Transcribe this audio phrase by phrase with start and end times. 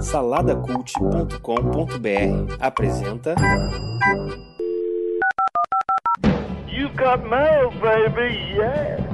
[0.00, 3.34] Saladacult.com.br apresenta.
[6.68, 9.07] You got mail, baby, yeah.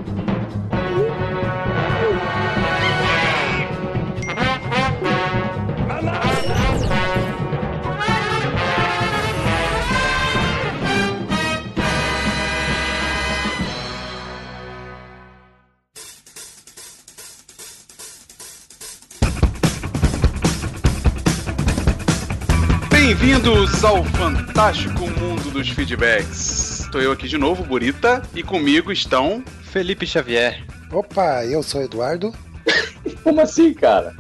[23.07, 26.81] Bem-vindos ao fantástico mundo dos feedbacks.
[26.81, 30.65] Estou eu aqui de novo, Burita, e comigo estão Felipe Xavier.
[30.91, 32.33] Opa, eu sou Eduardo.
[33.23, 34.17] Como assim, cara?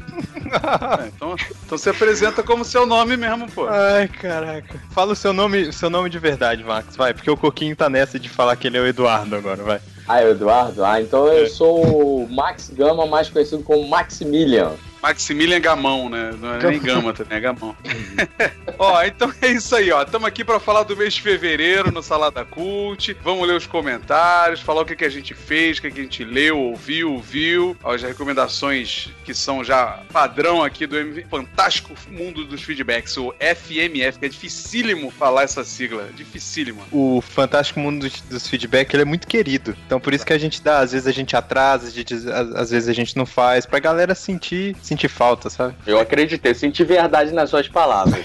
[0.52, 1.34] Ah, então,
[1.65, 3.66] então se apresenta como seu nome mesmo, pô.
[3.66, 4.79] Ai, caraca.
[4.91, 8.21] Fala o seu nome, seu nome de verdade, Max, vai, porque o Coquinho tá nessa
[8.21, 9.80] de falar que ele é o Eduardo agora, vai.
[10.07, 10.85] Ah, é o Eduardo?
[10.85, 14.73] Ah, então eu sou o Max Gama, mais conhecido como Maximilian.
[15.05, 16.35] Maximilian Gamão, né?
[16.41, 17.77] Não é nem Gama também, é Gamão.
[18.79, 20.03] ó, então é isso aí, ó.
[20.03, 23.15] Estamos aqui para falar do mês de fevereiro no Salada Cult.
[23.23, 26.02] Vamos ler os comentários, falar o que, que a gente fez, o que, que a
[26.02, 27.77] gente leu, ouviu, viu.
[27.85, 34.18] As recomendações que são já padrão aqui do MV Fantástico Mundo dos Feedbacks, o FMF,
[34.18, 36.09] que é dificílimo falar essa sigla.
[36.16, 36.83] Dificílimo.
[36.91, 39.77] O Fantástico Mundo dos, dos Feedback, ele é muito querido.
[39.85, 42.15] Então por isso que a gente dá, às vezes a gente atrasa, a gente,
[42.57, 45.74] às vezes a gente não faz, pra galera sentir, sentir falta, sabe?
[45.87, 48.24] Eu acreditei, senti verdade nas suas palavras.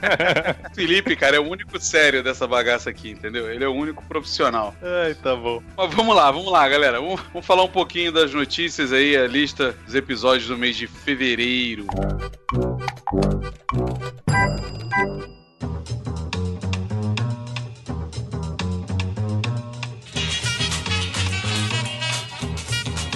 [0.74, 3.50] Felipe, cara, é o único sério dessa bagaça aqui, entendeu?
[3.50, 4.74] Ele é o único profissional.
[4.82, 5.62] Ai, tá bom.
[5.76, 7.00] Mas vamos lá, vamos lá, galera.
[7.00, 10.86] Vamos, vamos falar um pouquinho das notícias aí, a lista dos episódios do mês de
[10.86, 11.86] fevereiro.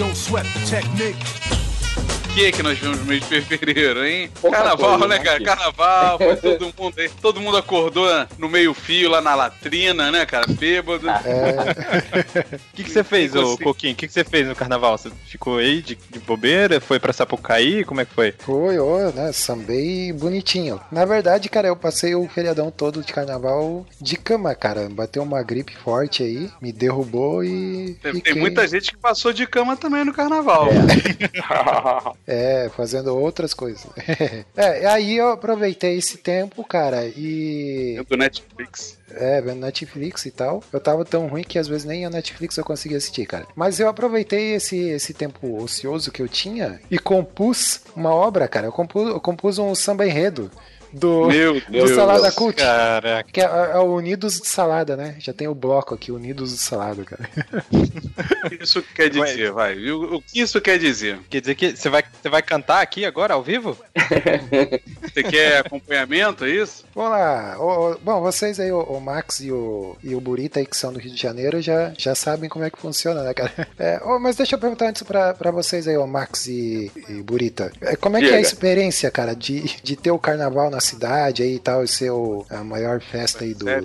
[0.01, 1.70] Don't sweat the technique.
[2.31, 4.31] O que que nós vimos no mês de fevereiro, hein?
[4.39, 5.35] Pouca Carnaval, coisa, né, né, cara?
[5.37, 5.45] filho?
[5.45, 7.09] Carnaval, foi todo mundo aí.
[7.21, 10.45] Todo mundo acordou no meio-fio lá na latrina, né, cara?
[10.47, 11.09] Bêbado.
[11.09, 13.57] É, O que, que você fez, ô.
[13.57, 13.91] Coquinho?
[13.91, 14.97] O que, que você fez no carnaval?
[14.97, 16.79] Você ficou aí de, de bobeira?
[16.79, 17.83] Foi pra Sapucaí?
[17.83, 18.33] Como é que foi?
[18.39, 19.33] foi, ó, né?
[19.33, 20.79] Sambei bonitinho.
[20.89, 24.87] Na verdade, cara, eu passei o feriadão todo de carnaval de cama, cara.
[24.89, 27.97] Bateu uma gripe forte aí, me derrubou e.
[28.01, 30.69] Tem, fiquei, tem muita gente que passou de cama também no carnaval.
[30.69, 32.20] É,
[32.75, 33.85] fazendo outras coisas.
[34.55, 38.01] é, aí eu aproveitei esse tempo, cara, e.
[38.07, 38.97] Do Netflix.
[39.13, 40.63] É, vendo Netflix e tal.
[40.71, 43.45] Eu tava tão ruim que às vezes nem a Netflix eu conseguia assistir, cara.
[43.55, 48.67] Mas eu aproveitei esse, esse tempo ocioso que eu tinha e compus uma obra, cara.
[48.67, 50.49] Eu compus, eu compus um samba enredo
[50.93, 51.91] do, Meu do Deus.
[51.91, 52.57] Salada Cult.
[52.57, 53.29] Caraca.
[53.31, 55.15] Que é, é o Unidos de Salada, né?
[55.19, 57.29] Já tem o bloco aqui, Unidos de Salada, cara.
[58.45, 59.77] O que isso quer dizer, vai?
[59.89, 61.19] O, o que isso quer dizer?
[61.29, 63.77] Quer dizer que você vai, você vai cantar aqui agora, ao vivo?
[65.01, 66.85] Você quer acompanhamento, é isso?
[66.95, 67.57] Vamos lá.
[67.59, 70.77] Ô, ô, bom, vocês aí, o, o Max e o, e o Burita aí, que
[70.77, 73.51] são do Rio de Janeiro, já, já sabem como é que funciona, né, cara?
[73.79, 77.13] É, ô, mas deixa eu perguntar antes pra, pra vocês aí, o Max e, e
[77.21, 77.71] Burita.
[77.81, 81.43] É, como é que é a experiência, cara, de, de ter o carnaval na cidade
[81.43, 83.69] aí e tal, e ser o- a maior festa aí do.
[83.69, 83.81] É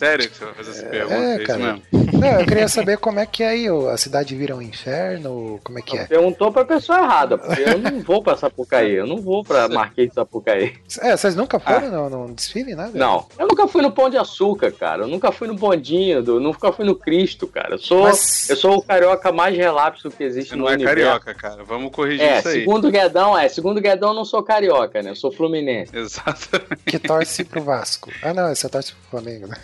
[0.00, 1.14] sério que você vai fazer essa pergunta?
[1.14, 1.58] É, É isso cara.
[1.58, 1.82] mesmo?
[2.20, 5.78] Não, eu queria saber como é que é aí, a cidade vira um inferno, como
[5.78, 6.04] é que é?
[6.06, 10.08] Perguntou pra pessoa errada, porque eu não vou pra Sapucaí, eu não vou pra Marquês
[10.08, 10.74] de Sapucaí.
[11.00, 12.90] É, vocês nunca foram no, no desfile, nada?
[12.94, 15.02] Não, eu nunca fui no Pão de Açúcar, cara.
[15.02, 17.74] Eu nunca fui no Bondinho, do, nunca fui no Cristo, cara.
[17.74, 20.74] Eu sou, Mas- eu sou o carioca mais relapso que existe Você no não é
[20.74, 20.96] universo.
[20.96, 21.62] carioca, cara.
[21.64, 22.60] Vamos corrigir É, isso aí.
[22.60, 23.48] segundo Guedão, é.
[23.48, 25.10] Segundo Guedão, eu não sou carioca, né?
[25.10, 25.96] Eu sou fluminense.
[25.96, 26.82] Exatamente.
[26.86, 28.10] Que torce pro Vasco.
[28.22, 29.56] Ah, não, você torce pro Flamengo, né?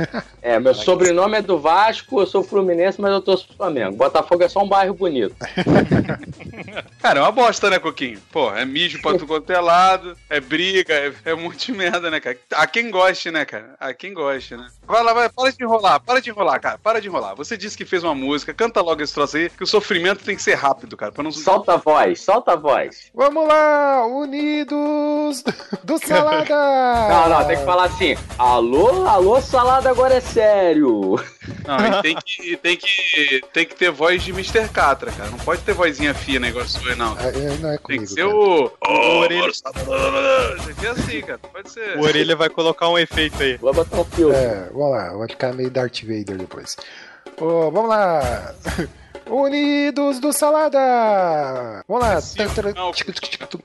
[0.42, 3.97] É, meu sobrenome é do Vasco, eu sou fluminense, mas eu torço pro Flamengo.
[3.97, 5.34] Botafogo é só um bairro bonito.
[7.03, 8.20] Cara, é uma bosta, né, Coquinho?
[8.31, 11.78] Pô, é mijo pra tu quanto é lado, é briga, é, é um monte de
[11.78, 12.38] merda, né, cara?
[12.53, 13.75] A quem goste, né, cara?
[13.78, 14.69] A quem goste, né?
[14.86, 17.34] Vai lá, vai, para de enrolar, para de enrolar, cara, para de enrolar.
[17.36, 20.36] Você disse que fez uma música, canta logo esse troço aí, que o sofrimento tem
[20.36, 21.32] que ser rápido, cara, pra não...
[21.32, 23.10] Solta a voz, solta a voz.
[23.15, 25.44] Vamos lá, Unidos
[25.84, 27.09] do Salada!
[27.09, 28.16] Não, não, tem que falar assim.
[28.39, 31.16] Alô, alô, salada agora é sério.
[31.66, 34.68] Não, e tem que, tem que, tem que ter voz de Mr.
[34.68, 35.30] Catra, cara.
[35.30, 37.16] Não pode ter vozinha fina igual sua, não.
[37.18, 38.03] Ah, é, Não é Tem comigo.
[38.04, 38.36] que ser cara.
[38.36, 38.65] o...
[38.86, 39.53] O orelha-
[40.65, 41.39] Tem que ser assim, cara.
[41.39, 41.97] Pode ser...
[41.98, 43.57] O Orelha vai colocar um efeito aí.
[43.57, 44.36] Vou botar um filtro.
[44.36, 46.77] É, vamos lá, vai ficar meio Darth Vader depois.
[47.39, 48.54] Ô, vamos lá!
[49.28, 50.78] Unidos do Salada!
[51.89, 52.21] Vamos lá.
[52.21, 52.93] Sim, Tum, tum, não.
[52.93, 53.59] tchic, tchic, tchic, tum.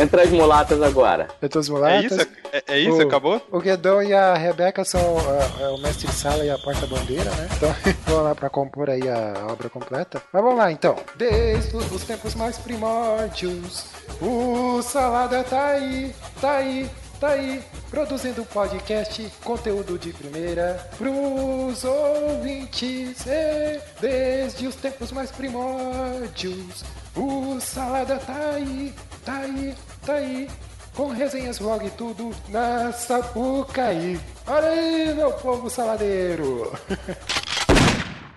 [0.00, 1.28] Entre as mulatas agora.
[1.42, 2.12] Entre os É mulatas.
[2.12, 2.28] isso?
[2.52, 2.98] É, é isso?
[2.98, 3.40] O- Acabou?
[3.50, 7.48] O Guedão e a Rebeca são ah, é, o mestre sala e a porta-bandeira, né?
[7.56, 7.74] Então
[8.06, 10.22] vamos lá pra compor aí a obra completa.
[10.32, 10.96] Mas vamos lá então.
[11.16, 13.84] Desde os tempos mais primórdios,
[14.20, 16.88] o Salada tá aí, tá aí,
[17.20, 17.62] tá aí.
[17.90, 23.26] Produzindo podcast, conteúdo de primeira pros ouvintes.
[23.26, 26.84] E desde os tempos mais primórdios,
[27.16, 28.94] o Salada tá aí,
[29.24, 29.74] tá aí,
[30.06, 30.48] tá aí.
[30.94, 34.18] Com resenhas, vlog e tudo na Sapucaí.
[34.46, 36.72] Olha aí, meu povo saladeiro.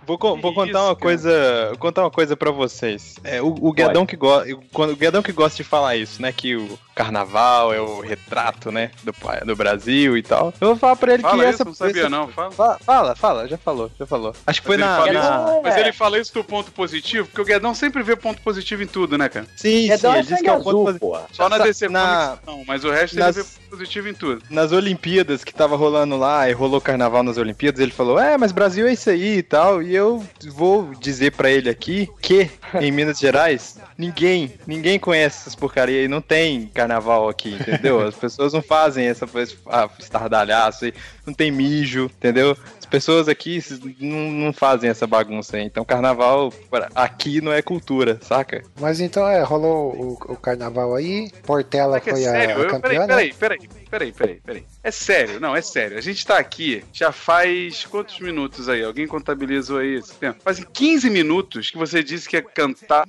[0.05, 0.95] Vou, co- vou contar isso, uma cara?
[0.97, 3.15] coisa, vou contar uma coisa para vocês.
[3.23, 6.33] É, o, o Guedão que gosta, quando o Guedão que gosta de falar isso, né,
[6.33, 9.13] que o carnaval é o retrato, né, do
[9.45, 10.53] do Brasil e tal.
[10.59, 12.27] Eu vou falar para ele Fala que isso, essa não sabia essa- não.
[12.27, 12.51] Fala.
[12.51, 14.35] Fa- Fala, fala, já falou, já falou.
[14.45, 17.27] Acho que foi na, ele fala na- isso, mas ele fala isso do ponto positivo,
[17.27, 19.45] porque o Guedão sempre vê ponto positivo em tudo, né, cara?
[19.55, 21.19] Sim, É sim, dar ele sangue que é um ponto positivo.
[21.31, 24.13] Só na DC na- Comics não, mas o resto nas- ele vê ponto positivo em
[24.13, 24.43] tudo.
[24.49, 28.51] nas Olimpíadas que tava rolando lá, e rolou carnaval nas Olimpíadas, ele falou: É, mas
[28.51, 29.81] Brasil é isso aí e tal.
[29.81, 32.49] E eu vou dizer pra ele aqui que
[32.79, 38.01] em Minas Gerais, ninguém, ninguém conhece essas porcaria aí, não tem carnaval aqui, entendeu?
[38.01, 39.25] As pessoas não fazem essa
[39.67, 40.93] ah, estardalhaço aí,
[41.25, 42.57] não tem mijo, entendeu?
[42.77, 43.59] As pessoas aqui
[43.99, 45.63] não, não fazem essa bagunça aí.
[45.63, 46.53] Então, carnaval
[46.93, 48.61] aqui não é cultura, saca?
[48.79, 52.55] Mas então é, rolou o, o carnaval aí, Portela que é foi a, sério?
[52.55, 53.07] a Eu- campeã, né?
[53.07, 54.65] peraí, peraí, peraí, peraí, peraí, peraí.
[54.83, 55.97] É sério, não, é sério.
[55.97, 58.83] A gente tá aqui já faz quantos minutos aí?
[58.83, 60.41] Alguém contabilizou aí esse tempo?
[60.43, 63.07] Fazem 15 minutos que você disse que ia cantar,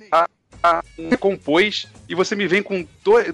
[1.19, 3.33] compôs, e você me vem com dois,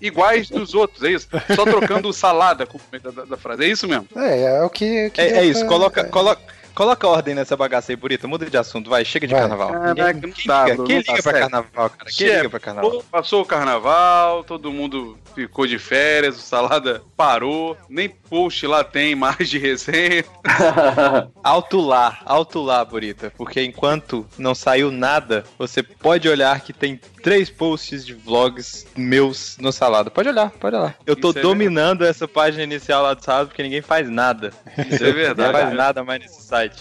[0.00, 1.28] iguais dos outros, é isso?
[1.54, 3.64] Só trocando salada com da, da- da frase.
[3.64, 4.06] É isso mesmo?
[4.16, 5.10] É, é o que.
[5.10, 6.04] que É, é isso, pra- coloca, é.
[6.04, 6.42] coloca,
[6.74, 8.26] coloca ordem nessa bagaça aí, Burita.
[8.28, 9.42] Muda de assunto, vai, chega de Vai.
[9.42, 9.72] carnaval.
[9.72, 11.40] Caraca, não quem dá, liga, Bruno, quem liga pra sério.
[11.40, 12.10] carnaval, cara?
[12.16, 13.04] Quem liga pra carnaval?
[13.10, 19.14] Passou o carnaval, todo mundo ficou de férias, o Salada parou, nem post lá tem
[19.14, 20.24] mais de resenha.
[21.44, 23.32] Alto lá, alto lá, Burita.
[23.36, 29.58] Porque enquanto não saiu nada, você pode olhar que tem três posts de vlogs meus
[29.58, 30.08] no Salada.
[30.12, 30.94] Pode olhar, pode olhar.
[31.04, 34.52] Eu tô Isso é dominando essa página inicial lá do Salada porque ninguém faz nada.
[34.88, 35.52] Isso é verdade.
[35.52, 36.76] Não faz nada mais nesse site.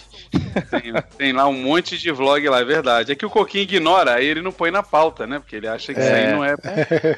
[0.70, 3.12] Tem, tem lá um monte de vlog lá, é verdade.
[3.12, 5.40] É que o Coquinho ignora, aí ele não põe na pauta, né?
[5.40, 6.28] Porque ele acha que isso É.
[6.28, 6.56] aí não é,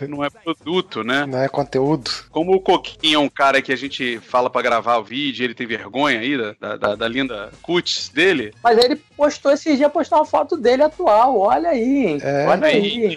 [0.08, 1.26] não é produto, né?
[1.26, 2.10] Não é conteúdo.
[2.32, 5.54] Como o Coquinho é um cara que a gente fala pra gravar o vídeo, ele
[5.54, 8.54] tem vergonha aí da, da, da- da linda cutis dele.
[8.64, 11.38] Mas ele postou esses dias, postou uma foto dele atual.
[11.38, 12.20] Olha aí, hein?
[12.24, 12.46] É.
[12.48, 13.17] Olha aí.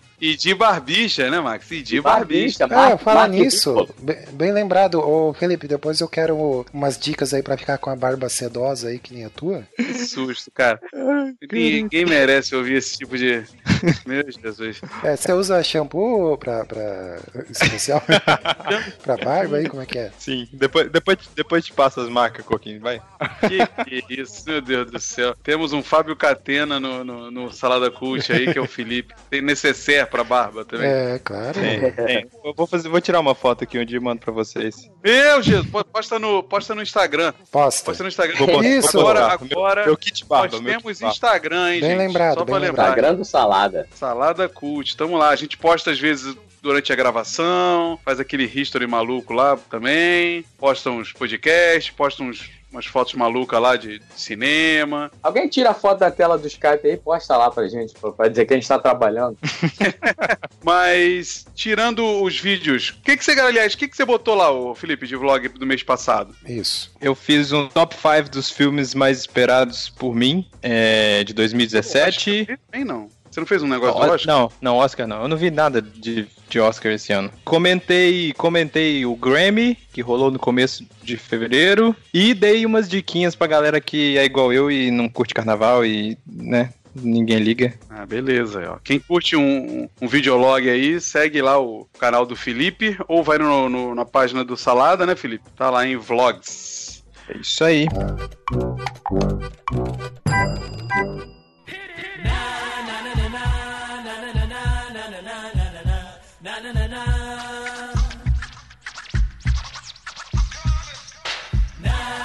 [0.21, 1.71] E de barbicha, né, Max?
[1.71, 2.67] E de barbicha.
[2.67, 7.41] Barbicha, É, falar nisso, bem, bem lembrado, ô Felipe, depois eu quero umas dicas aí
[7.41, 9.67] pra ficar com a barba sedosa aí, que nem a tua.
[9.75, 10.79] Que susto, cara.
[11.51, 13.43] Ninguém merece ouvir esse tipo de.
[14.05, 14.79] Meu Jesus.
[15.03, 17.17] É, você usa shampoo pra, pra
[17.49, 18.03] especial?
[19.01, 20.11] pra barba aí, como é que é?
[20.19, 23.01] Sim, depois, depois, depois te passa as marcas, Coquinho, vai.
[23.39, 25.35] Que, que isso, meu Deus do céu.
[25.43, 29.15] Temos um Fábio Catena no, no, no Salada Cult aí, que é o Felipe.
[29.27, 30.87] Tem necessaire pra barba também.
[30.87, 31.53] É, claro.
[31.53, 32.27] Tem, tem.
[32.43, 34.89] Eu vou, fazer, vou tirar uma foto aqui um dia e mando pra vocês.
[35.03, 37.33] Meu Jesus, po- posta no, posta no Instagram.
[37.51, 37.85] Posta.
[37.85, 38.35] Posta no Instagram.
[38.37, 38.99] Vou Isso.
[38.99, 41.13] Agora, agora Meu kit barba, nós meu temos barba.
[41.13, 41.97] Instagram, hein, Bem gente?
[41.99, 42.83] lembrado, Só bem pra lembrar.
[42.89, 43.87] Instagram do Salada.
[43.95, 45.29] Salada Cult, tamo lá.
[45.29, 50.91] A gente posta às vezes durante a gravação, faz aquele history maluco lá também, posta
[50.91, 55.11] uns podcasts, posta uns, umas fotos malucas lá de, de cinema.
[55.21, 58.27] Alguém tira a foto da tela do Skype aí e posta lá pra gente, pra
[58.27, 59.37] dizer que a gente tá trabalhando.
[60.63, 64.51] Mas, tirando os vídeos, o que, que você, aliás, o que, que você botou lá,
[64.51, 66.33] ô, Felipe, de vlog do mês passado?
[66.47, 66.91] Isso.
[67.01, 72.57] Eu fiz um top 5 dos filmes mais esperados por mim, é, de 2017.
[72.71, 73.09] Nem não.
[73.31, 74.35] Você não fez um negócio do O- Oscar?
[74.35, 75.21] Não, não, Oscar não.
[75.21, 77.31] Eu não vi nada de, de Oscar esse ano.
[77.45, 83.47] Comentei, comentei o Grammy, que rolou no começo de fevereiro, e dei umas diquinhas pra
[83.47, 87.73] galera que é igual eu e não curte carnaval e, né, ninguém liga.
[87.89, 88.69] Ah, beleza.
[88.73, 88.77] Ó.
[88.83, 93.69] Quem curte um, um videolog aí, segue lá o canal do Felipe ou vai no,
[93.69, 95.45] no- na página do Salada, né, Felipe?
[95.55, 97.01] Tá lá em vlogs.
[97.29, 97.87] É isso aí.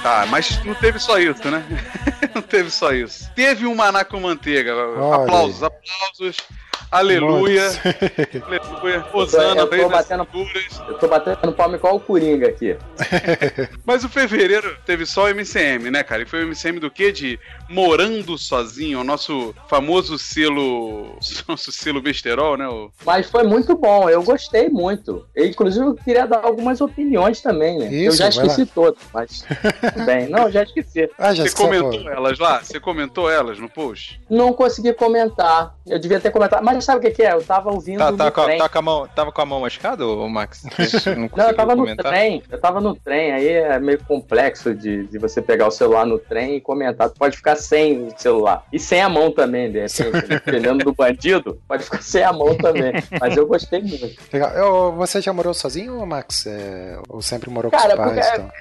[0.07, 1.61] Tá, mas não teve só isso, né?
[2.33, 3.29] não teve só isso.
[3.35, 4.73] Teve um maná com manteiga.
[4.73, 6.37] Olha aplausos, aplausos.
[6.89, 7.63] Aleluia.
[8.47, 9.05] Aleluia.
[9.11, 10.81] Osana, Eu tô rei das batendo- figuras.
[10.87, 12.77] Eu tô batendo palma igual o Coringa aqui.
[13.85, 16.21] Mas o fevereiro teve só o MCM, né, cara?
[16.21, 17.11] E foi o MCM do quê?
[17.11, 17.37] De
[17.69, 21.17] Morando Sozinho, o nosso famoso selo.
[21.47, 22.67] Nosso selo besterol, né?
[22.67, 25.25] O- Mas foi muito bom, eu gostei muito.
[25.35, 27.87] Eu, inclusive, eu queria dar algumas opiniões também, né?
[27.87, 29.43] eu Isso, já vai esqueci todas, mas
[29.93, 30.27] tudo bem.
[30.29, 31.09] Não, já esqueci.
[31.17, 32.61] Ah, já Você comentou elas lá?
[32.63, 34.21] Você comentou elas no post?
[34.29, 35.75] Não consegui comentar.
[35.85, 36.63] Eu devia ter comentado.
[36.63, 37.33] Mas sabe o que, que é?
[37.33, 38.57] Eu tava ouvindo Tá, no tá, com a, trem.
[38.57, 40.63] tá com a mão, tava com a mão machucada, ô Max?
[41.17, 42.11] Não, Não, eu tava no comentar?
[42.11, 46.05] trem, eu tava no trem, aí é meio complexo de, de você pegar o celular
[46.05, 47.09] no trem e comentar.
[47.09, 48.63] Tu pode ficar sem o celular.
[48.71, 50.03] E sem a mão também, de repente.
[50.11, 50.21] né?
[50.45, 52.93] Dependendo do bandido, pode ficar sem a mão também.
[53.19, 54.15] Mas eu gostei muito.
[54.31, 54.51] Legal.
[54.51, 56.45] Eu- você já morou sozinho, Max?
[56.47, 58.25] É, ou sempre morou com Cara, os pais?
[58.25, 58.51] porque- então?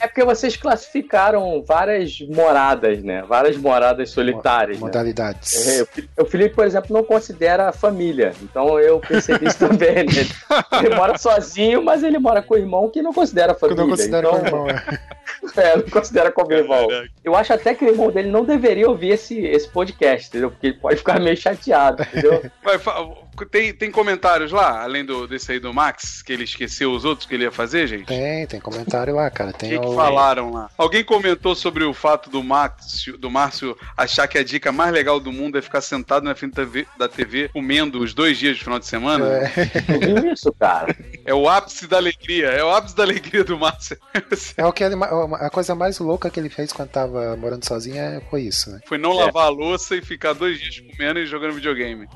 [0.00, 3.22] É porque vocês classificaram várias moradas, né?
[3.26, 4.78] Várias moradas solitárias.
[4.78, 4.84] né?
[4.84, 5.66] Modalidades.
[5.78, 5.82] É,
[6.18, 8.32] o O Felipe, por exemplo, não considera família.
[8.42, 10.30] Então eu percebi isso também nele.
[10.72, 13.82] Ele mora sozinho, mas ele mora com o irmão que não considera Eu família.
[13.82, 14.68] não considero então, meu irmão.
[14.68, 14.98] é.
[15.56, 16.86] É, não considera como irmão.
[17.24, 20.50] Eu acho até que o irmão dele não deveria ouvir esse, esse podcast, entendeu?
[20.50, 22.48] Porque ele pode ficar meio chateado, entendeu?
[22.62, 23.08] Vai, fa-
[23.50, 27.26] tem, tem comentários lá, além do, desse aí do Max, que ele esqueceu os outros
[27.26, 28.06] que ele ia fazer, gente?
[28.06, 29.50] Tem, tem comentário lá, cara.
[29.50, 29.94] O Tem que, que o...
[29.94, 30.70] falaram lá?
[30.76, 35.18] Alguém comentou sobre o fato do Márcio, do Márcio achar que a dica mais legal
[35.18, 38.56] do mundo é ficar sentado na frente da TV, da TV comendo os dois dias
[38.56, 39.26] de final de semana?
[39.26, 40.94] É, isso, cara?
[41.24, 43.96] É o ápice da alegria, é o ápice da alegria do Márcio.
[44.56, 44.96] é o que ele,
[45.40, 48.80] a coisa mais louca que ele fez quando tava morando sozinho é- foi isso, né?
[48.86, 52.06] Foi não lavar a louça e ficar dois dias comendo e jogando videogame.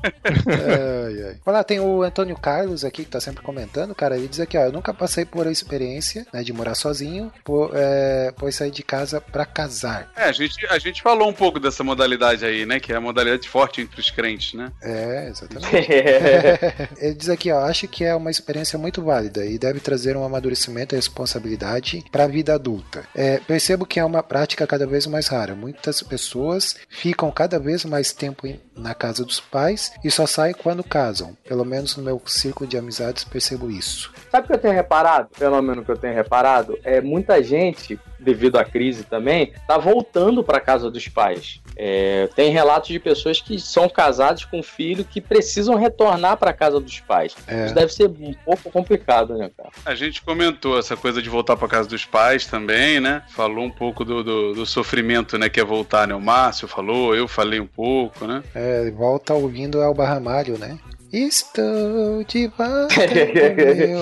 [1.07, 1.35] Ai, ai.
[1.45, 4.17] Olha lá, tem o Antônio Carlos aqui que tá sempre comentando, cara.
[4.17, 7.71] Ele diz aqui, ó, eu nunca passei por a experiência né, de morar sozinho, por,
[7.73, 10.11] é, pois sair de casa pra casar.
[10.15, 12.79] É, a gente, a gente falou um pouco dessa modalidade aí, né?
[12.79, 14.71] Que é a modalidade forte entre os crentes, né?
[14.81, 15.75] É, exatamente.
[16.97, 20.23] Ele diz aqui, ó, acho que é uma experiência muito válida e deve trazer um
[20.23, 23.03] amadurecimento e responsabilidade para a vida adulta.
[23.15, 25.55] É, percebo que é uma prática cada vez mais rara.
[25.55, 30.53] Muitas pessoas ficam cada vez mais tempo em- na casa dos pais e só saem
[30.53, 31.35] quando casam.
[31.47, 34.11] Pelo menos no meu círculo de amizades percebo isso.
[34.31, 35.29] Sabe o que eu tenho reparado?
[35.33, 40.59] Fenômeno que eu tenho reparado é muita gente, devido à crise também, tá voltando para
[40.59, 41.61] casa dos pais.
[41.75, 46.79] É, tem relatos de pessoas que são casadas com filho que precisam retornar para casa
[46.79, 47.35] dos pais.
[47.47, 47.65] É.
[47.65, 49.69] Isso deve ser um pouco complicado, né, cara?
[49.85, 53.21] A gente comentou essa coisa de voltar pra casa dos pais também, né?
[53.29, 55.49] Falou um pouco do, do, do sofrimento, né?
[55.49, 56.15] Que é voltar, né?
[56.15, 58.43] O Márcio falou, eu falei um pouco, né?
[58.55, 60.77] É, volta ouvindo El Barramalho, né?
[61.11, 63.99] Estou de volta no meu.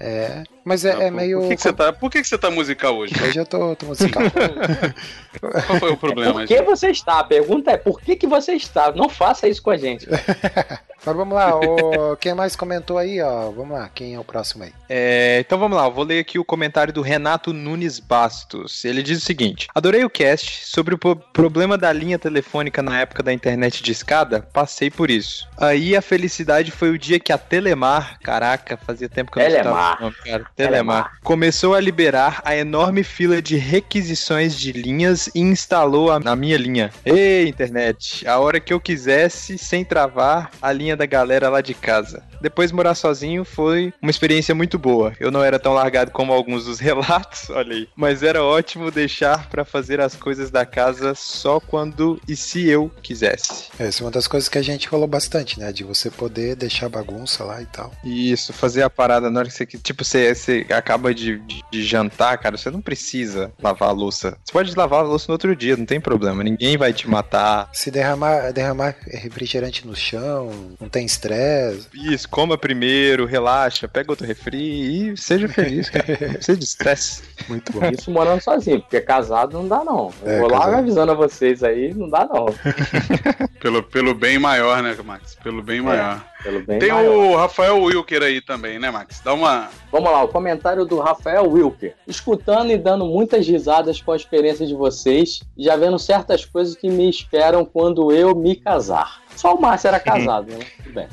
[0.00, 1.40] É, mas é, Não, é por, meio...
[1.40, 3.14] Por que, que você tá, por que, que você tá musical hoje?
[3.22, 4.22] Hoje eu tô, tô musical.
[5.40, 6.32] Qual foi o problema?
[6.32, 7.20] Por que você está?
[7.20, 8.90] A pergunta é por que, que você está?
[8.92, 10.06] Não faça isso com a gente.
[11.04, 12.16] Mas vamos lá, o...
[12.16, 13.50] quem mais comentou aí, ó?
[13.50, 14.72] Vamos lá, quem é o próximo aí?
[14.88, 18.84] É, então vamos lá, eu vou ler aqui o comentário do Renato Nunes Bastos.
[18.84, 23.22] Ele diz o seguinte: Adorei o cast sobre o problema da linha telefônica na época
[23.22, 24.42] da internet de escada.
[24.52, 25.48] Passei por isso.
[25.58, 29.50] Aí a felicidade foi o dia que a Telemar, caraca, fazia tempo que eu não
[29.50, 30.00] Telemar.
[30.00, 30.46] nome, cara.
[30.56, 36.36] Telemar, começou a liberar a enorme fila de requisições de linhas e instalou a, a
[36.36, 36.90] minha linha.
[37.04, 41.74] Ei, internet, a hora que eu quisesse, sem travar, a linha da galera lá de
[41.74, 42.22] casa.
[42.44, 45.14] Depois morar sozinho foi uma experiência muito boa.
[45.18, 47.88] Eu não era tão largado como alguns dos relatos, olha aí.
[47.96, 52.90] Mas era ótimo deixar pra fazer as coisas da casa só quando e se eu
[53.02, 53.70] quisesse.
[53.78, 55.72] Essa é uma das coisas que a gente falou bastante, né?
[55.72, 57.90] De você poder deixar bagunça lá e tal.
[58.04, 59.64] Isso, fazer a parada na hora que você.
[59.64, 64.36] Tipo, você, você acaba de, de, de jantar, cara, você não precisa lavar a louça.
[64.44, 66.44] Você pode lavar a louça no outro dia, não tem problema.
[66.44, 67.70] Ninguém vai te matar.
[67.72, 71.88] Se derramar, derramar refrigerante no chão, não tem estresse.
[71.94, 76.04] Isso, coma primeiro, relaxa, pega outro refri e seja feliz, cara.
[76.20, 77.22] Não precisa de estresse.
[77.48, 77.80] Muito bom.
[77.88, 80.10] Isso morando sozinho, porque casado não dá, não.
[80.22, 80.74] Eu É, vou lá casado.
[80.78, 82.46] avisando a vocês aí, não dá, não.
[83.60, 85.36] Pelo, pelo bem maior, né, Max?
[85.42, 86.22] Pelo bem maior.
[86.42, 87.10] Pelo bem Tem maior.
[87.16, 89.20] o Rafael Wilker aí também, né, Max?
[89.24, 89.68] Dá uma.
[89.90, 91.94] Vamos lá, o comentário do Rafael Wilker.
[92.06, 96.74] Escutando e dando muitas risadas com a experiência de vocês, e já vendo certas coisas
[96.76, 99.22] que me esperam quando eu me casar.
[99.36, 100.58] Só o Márcio era casado, né?
[100.76, 101.08] Tudo bem.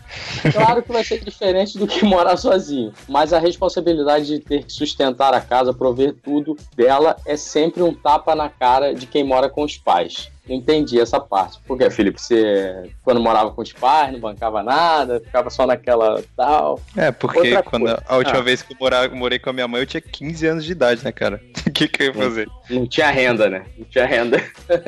[0.51, 4.73] Claro que vai ser diferente do que morar sozinho, mas a responsabilidade de ter que
[4.73, 9.49] sustentar a casa, prover tudo dela, é sempre um tapa na cara de quem mora
[9.49, 10.31] com os pais.
[10.47, 11.59] Não entendi essa parte.
[11.67, 12.19] Por que, Felipe?
[12.19, 16.79] Você, quando morava com os pais, não bancava nada, ficava só naquela tal.
[16.97, 18.03] É, porque Outra quando coisa.
[18.07, 18.43] a última Ah.
[18.43, 21.03] vez que eu morava, morei com a minha mãe, eu tinha 15 anos de idade,
[21.03, 21.39] né, cara?
[21.67, 22.47] O que, que eu ia fazer?
[22.69, 23.65] Não tinha renda, né?
[23.77, 24.43] Não tinha renda.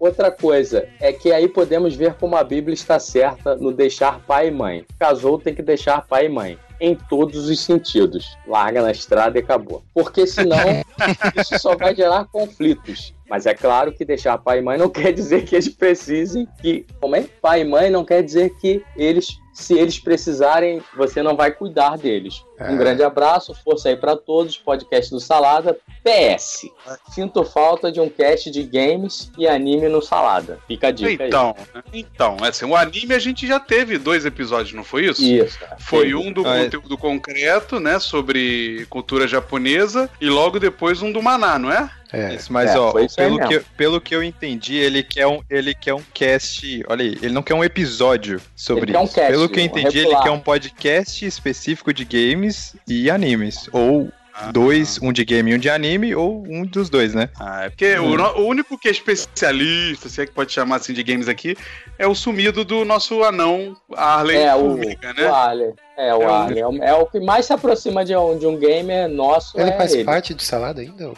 [0.00, 4.48] Outra coisa é que aí podemos ver como a Bíblia está certa no deixar pai
[4.48, 4.84] e mãe.
[4.98, 6.58] Casou tem que deixar pai e mãe.
[6.80, 8.36] Em todos os sentidos.
[8.46, 9.82] Larga na estrada e acabou.
[9.94, 10.56] Porque senão
[11.40, 13.14] isso só vai gerar conflitos.
[13.34, 16.86] Mas é claro que deixar pai e mãe não quer dizer que eles precisem que.
[17.00, 17.24] Como é?
[17.42, 19.40] Pai e mãe não quer dizer que eles.
[19.54, 22.44] Se eles precisarem, você não vai cuidar deles.
[22.58, 22.70] É.
[22.70, 24.58] Um grande abraço, força aí pra todos.
[24.58, 25.76] Podcast do Salada.
[26.04, 26.66] PS.
[27.12, 30.58] Sinto falta de um cast de games e anime no Salada.
[30.68, 31.28] Fica a dica aí.
[31.28, 31.54] Então,
[31.92, 35.22] então, assim, o anime a gente já teve dois episódios, não foi isso?
[35.24, 35.58] Isso.
[35.58, 35.76] cara.
[35.78, 36.64] Foi um do Ah, é.
[36.64, 41.88] conteúdo concreto, né, sobre cultura japonesa, e logo depois um do Maná, não é?
[42.12, 42.34] É.
[42.34, 45.74] Isso, mas É, ó, isso pelo que, pelo que eu entendi, ele quer um, ele
[45.74, 46.84] quer um cast.
[46.88, 49.14] Olha aí, ele não quer um episódio sobre Ele quer um isso.
[49.14, 53.68] cast, pelo que eu entendi, ele quer um podcast específico de games e animes.
[53.72, 54.50] Ou Ah.
[54.50, 57.28] dois, um de game e um de anime, ou um dos dois, né?
[57.38, 60.76] Ah, é porque o, no- o único que é especialista, se é que pode chamar
[60.76, 61.56] assim de games aqui,
[61.98, 65.28] é o sumido do nosso anão Arley É, o, Formiga, né?
[65.30, 65.72] o Alien.
[65.96, 66.58] É, o É Alien.
[66.60, 69.58] É o, é o que mais se aproxima de um, de um gamer nosso.
[69.58, 70.04] Ele é faz ele.
[70.04, 71.12] parte do salada ainda?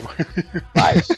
[0.77, 1.09] Faz.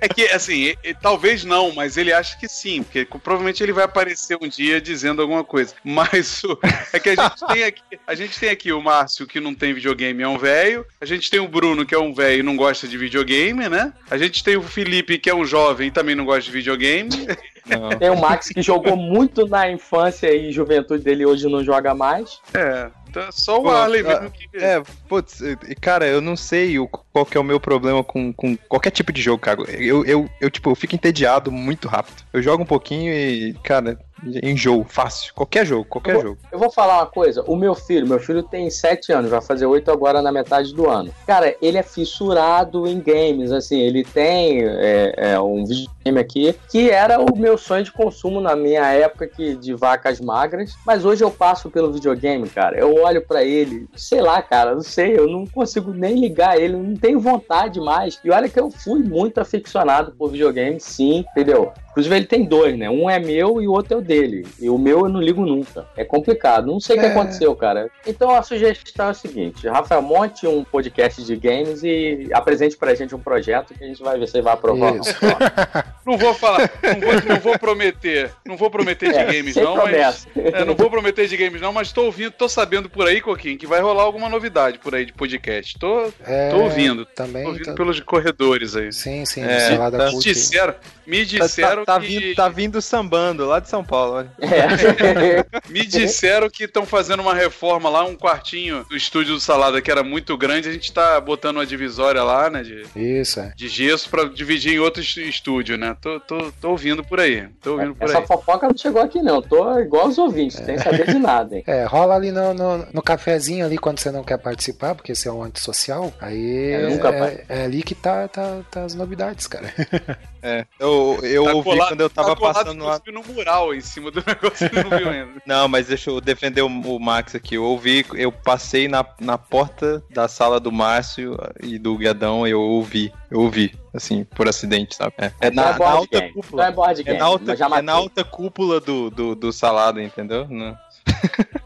[0.00, 3.72] É que, assim, e- e talvez não, mas ele acha que sim, porque provavelmente ele
[3.72, 5.74] vai aparecer um dia dizendo alguma coisa.
[5.84, 6.58] Mas o-
[6.92, 9.72] é que a gente tem aqui, a gente tem aqui o Márcio que não tem
[9.72, 10.84] videogame, é um velho.
[11.00, 13.92] A gente tem o Bruno que é um velho e não gosta de videogame, né?
[14.10, 17.10] A gente tem o Felipe que é um jovem e também não gosta de videogame.
[17.68, 17.90] Não.
[17.90, 22.40] Tem o Max que jogou muito na infância e juventude dele hoje não joga mais.
[22.54, 24.48] É, então só o Pô, Arley ah, mesmo que.
[24.56, 28.32] É, putz, e- cara, eu não sei o, qual que é o meu problema com,
[28.32, 29.62] com qualquer tipo de jogo, cara.
[29.70, 32.22] Eu, eu, eu, tipo, eu fico entediado muito rápido.
[32.32, 33.98] Eu jogo um pouquinho e, cara,
[34.42, 35.32] enjoo, fácil.
[35.34, 36.38] Qualquer jogo, qualquer Eu jogo.
[36.50, 39.66] Eu vou falar uma coisa, o meu filho, meu filho tem 7 anos, vai fazer
[39.66, 41.12] 8 agora na metade do ano.
[41.26, 46.90] Cara, ele é fissurado em games, assim, ele tem é, é, um videogame aqui que
[46.90, 51.22] era o meu sonho de consumo na minha época que, de vacas magras, mas hoje
[51.22, 55.28] eu passo pelo videogame, cara, eu olho pra ele, sei lá, cara, não sei, eu
[55.28, 58.20] não consigo nem ligar ele, não tenho vontade mais.
[58.22, 61.72] E olha que eu fui muito aficionado por videogame, sim, entendeu?
[61.90, 62.88] Inclusive ele tem dois, né?
[62.88, 64.46] Um é meu e o outro é o dele.
[64.60, 65.86] E o meu eu não ligo nunca.
[65.96, 66.66] É complicado.
[66.66, 67.08] Não sei o que É.
[67.10, 67.90] aconteceu, cara.
[68.06, 72.94] Então a sugestão é o seguinte: Rafael, monte um podcast de games e apresente pra
[72.94, 74.92] gente um projeto que a gente vai ver se ele vai aprovar.
[74.92, 75.02] ou não.
[76.08, 79.62] Não vou falar, não vou, não vou prometer, não vou prometer de É, games sem
[79.62, 80.28] não, mas promessa.
[80.36, 83.58] é, não vou prometer de games não, mas tô ouvindo, tô sabendo por aí, Coquinho,
[83.58, 85.78] que vai rolar alguma novidade por aí de podcast.
[85.78, 87.42] Tô, É, tô ouvindo, Também.
[87.44, 88.92] tô ouvindo tá- pelos corredores aí.
[88.92, 90.74] Sim, sim, É, salada tá- Me disseram,
[91.06, 94.32] me Tá, disseram tá, tá que vindo, tá vindo sambando lá de São Paulo, olha.
[94.40, 94.48] É.
[95.70, 99.90] me disseram que estão fazendo uma reforma lá, um quartinho do estúdio do Salada que
[99.90, 103.52] era muito grande, a gente tá botando uma divisória lá, né, de, Isso, é.
[103.56, 105.96] de gesso pra dividir em outro est- estúdio, né?
[106.00, 108.26] Tô, tô, tô ouvindo por aí, tô ouvindo por Essa aí.
[108.26, 109.40] fofoca não chegou aqui, não.
[109.42, 111.64] Tô igual os ouvintes, sem saber de nada, hein?
[111.66, 115.28] É, rola ali no, no, no cafezinho ali quando você não quer participar, porque você
[115.28, 116.12] é um antissocial.
[116.20, 119.72] Aí É, nunca é, é ali que tá, tá, tá as novidades, cara.
[120.40, 123.00] É, eu, eu Tá ouvi colado- quando eu tava tá passando lá.
[123.12, 125.42] no mural em cima do negócio, não viu ainda.
[125.44, 127.56] Não, mas deixa eu defender o, o Max aqui.
[127.56, 132.60] Eu ouvi, eu passei na, na porta da sala do Márcio e do Guiadão, eu
[132.60, 133.12] ouvi.
[133.28, 135.12] Eu ouvi, assim, por acidente, sabe?
[135.18, 136.32] É, é Não na, é na alta game.
[136.36, 136.66] Não cúpula.
[136.66, 137.18] é board É game.
[137.18, 140.46] na alta, é na alta cúpula do, do, do salada, entendeu?
[140.48, 140.78] Não.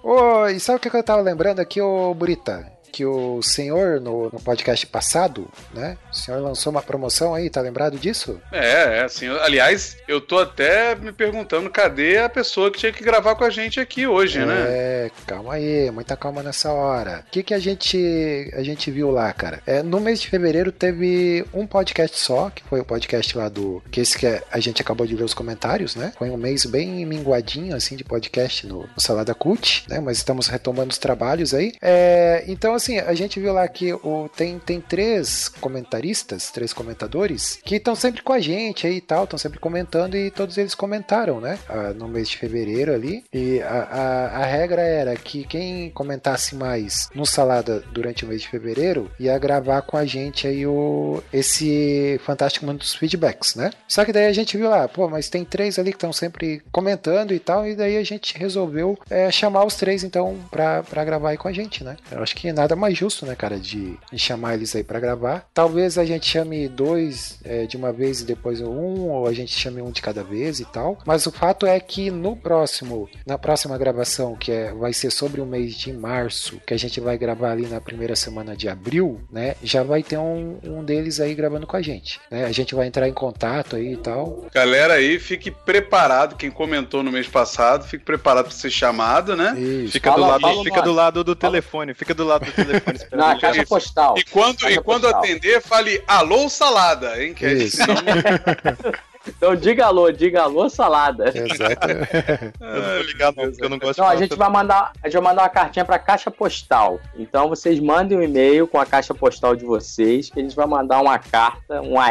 [0.02, 2.71] Ô, e sabe o que que eu tava lembrando aqui, ô Burita?
[2.92, 5.96] Que o senhor, no, no podcast passado, né?
[6.12, 8.38] O senhor lançou uma promoção aí, tá lembrado disso?
[8.52, 13.02] É, é, assim, aliás, eu tô até me perguntando cadê a pessoa que tinha que
[13.02, 14.54] gravar com a gente aqui hoje, né?
[14.68, 17.24] É, calma aí, muita calma nessa hora.
[17.26, 19.62] O que, que a gente a gente viu lá, cara?
[19.66, 23.82] É, no mês de fevereiro teve um podcast só, que foi o podcast lá do.
[23.90, 26.12] Que esse que é- a gente acabou de ler os comentários, né?
[26.18, 30.00] Foi um mês bem minguadinho, assim, de podcast no, no Salada Cult, né?
[30.00, 31.72] Mas estamos retomando os trabalhos aí.
[31.80, 37.58] É, então, assim, a gente viu lá que o, tem, tem três comentaristas, três comentadores,
[37.64, 40.74] que estão sempre com a gente aí e tal, estão sempre comentando e todos eles
[40.74, 41.58] comentaram, né?
[41.68, 43.24] ah, no mês de fevereiro ali.
[43.32, 48.42] E a, a, a regra era que quem comentasse mais no Salada durante o mês
[48.42, 53.70] de fevereiro ia gravar com a gente aí o, esse Fantástico Mundo dos Feedbacks, né?
[53.88, 56.62] Só que daí a gente viu lá, pô, mas tem três ali que estão sempre
[56.70, 61.04] comentando e tal, e daí a gente resolveu é, chamar os três então pra, pra
[61.04, 61.96] gravar aí com a gente, né?
[62.10, 65.46] Eu acho que nada mais justo, né, cara, de, chamar eles aí pra gravar.
[65.52, 69.52] Talvez a gente chame dois é, de uma vez e depois um, ou a gente
[69.52, 70.98] chame um de cada vez e tal.
[71.06, 75.40] Mas o fato é que no próximo, na próxima gravação, que é, vai ser sobre
[75.40, 79.20] o mês de março, que a gente vai gravar ali na primeira semana de abril,
[79.30, 79.54] né?
[79.62, 82.44] Já vai ter um, um deles aí gravando com a gente, né?
[82.44, 84.46] A gente vai entrar em contato aí e tal.
[84.52, 89.58] Galera aí, fique preparado, quem comentou no mês passado, fique preparado pra ser chamado, né?
[89.58, 89.92] Isso.
[89.92, 92.96] Fica, Fala- do, lado, fala fica do lado do telefone, fica do lado do telefone
[92.96, 93.26] esperando.
[93.26, 94.14] Na caixa postal.
[94.18, 95.20] E quando, Caixa e quando postal.
[95.20, 97.34] atender, fale alô salada, hein?
[97.34, 97.78] Que é Isso.
[99.26, 101.28] Então diga alô, diga alô, salada.
[101.28, 101.88] Exato.
[102.60, 104.92] Eu não vou ligar não, porque eu não gosto Não, a de gente vai mandar,
[105.02, 107.00] a gente vai mandar uma cartinha pra caixa postal.
[107.16, 110.66] Então vocês mandem um e-mail com a caixa postal de vocês, que a gente vai
[110.66, 112.10] mandar uma carta, um AR,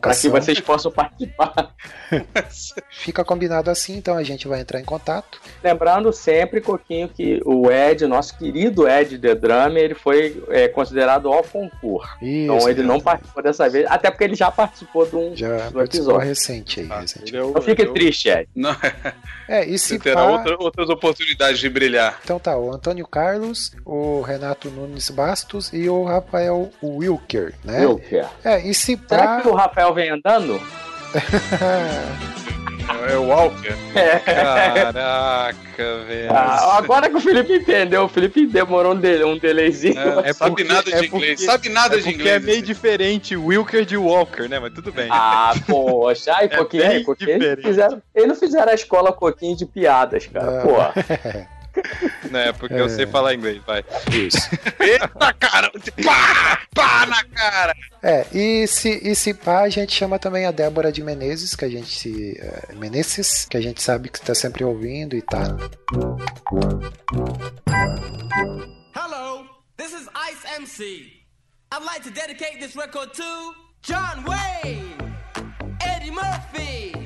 [0.00, 1.74] para que vocês possam participar.
[2.90, 5.40] Fica combinado assim, então a gente vai entrar em contato.
[5.62, 11.32] Lembrando sempre, Coquinho, que o Ed, nosso querido Ed The Drummer, ele foi é, considerado
[11.32, 12.08] ao concurso.
[12.20, 12.54] Isso.
[12.54, 15.80] Então ele não participou dessa vez, até porque ele já participou de um Já do
[16.18, 16.88] recente aí.
[16.90, 17.30] Ah, recente.
[17.30, 18.48] ele é o- Não fique ele é o- triste, Ed.
[18.54, 18.76] Não,
[19.48, 22.18] É, e se você terá pá, outra- outras oportunidades de brilhar.
[22.24, 27.86] Então tá, o Antônio Carlos, o Renato Nunes Bastos e o Rafael Wilker, né?
[27.86, 28.26] Wilker.
[28.44, 29.40] É, e se Será pá.
[29.42, 30.60] que o Rafael vem andando?
[33.10, 33.74] É o Walker.
[34.24, 36.30] Caraca, velho.
[36.30, 39.98] Ah, agora que o Felipe entendeu, o Felipe demorou um, de, um delayzinho.
[40.20, 41.10] É, É sabe nada de é inglês.
[41.10, 42.36] porque- sabe nada É de porque inglês.
[42.36, 44.58] é meio diferente Wilker de Walker, né?
[44.58, 45.08] Mas tudo bem.
[45.10, 49.66] Ah, poxa, ai, É Coquinho, Coquinho, eles, fizeram, eles não fizeram a escola Coquinho de
[49.66, 50.62] piadas, cara.
[50.64, 51.61] Ah.
[51.72, 52.52] Pô, Né?
[52.52, 53.84] Porque eu sei falar inglês, vai.
[54.12, 54.38] Isso.
[54.80, 55.70] Eita, cara!
[56.04, 56.60] Pá!
[56.74, 57.74] Pá na cara!
[58.02, 61.64] É, e se, e se pá, a gente chama também a Débora de Menezes, que
[61.64, 62.38] a gente se.
[62.40, 65.56] é, Menezes, que a gente sabe que tá sempre ouvindo e tá.
[68.94, 69.44] Hello,
[69.76, 71.12] this is Ice MC.
[71.72, 74.94] I'd like to dedicate this record to John Wayne,
[75.80, 77.01] Eddie Murphy.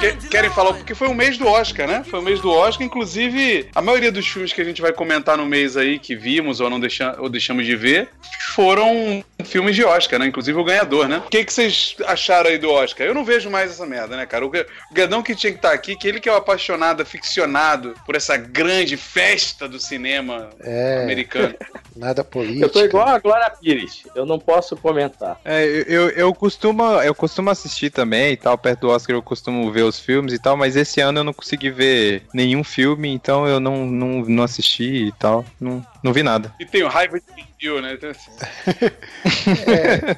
[0.00, 2.02] Que- querem falar, porque foi o mês do Oscar, né?
[2.08, 5.36] Foi o mês do Oscar, inclusive a maioria dos filmes que a gente vai comentar
[5.36, 8.08] no mês aí, que vimos ou não deixa, ou deixamos de ver,
[8.54, 10.26] foram filmes de Oscar, né?
[10.26, 11.18] Inclusive o ganhador, né?
[11.18, 13.06] O que, que vocês acharam aí do Oscar?
[13.06, 14.44] Eu não vejo mais essa merda, né, cara?
[14.46, 17.94] O, o Gadão que tinha que estar aqui, que ele que é o apaixonado, aficionado
[18.06, 21.54] por essa grande festa do cinema É, americano.
[21.94, 22.64] nada político.
[22.64, 25.38] eu tô igual a Glória Pires, eu não posso comentar.
[25.44, 29.22] É, eu, eu, eu costumo, eu costumo assistir também e tal, perto do Oscar eu
[29.22, 33.08] costumo ver os filmes e tal, mas esse ano eu não consegui ver nenhum filme,
[33.08, 36.54] então eu não, não, não assisti e tal, não, não vi nada.
[36.58, 37.94] E tem o Raiva de Bill, né?
[37.94, 38.30] Então, assim,
[39.70, 40.16] É,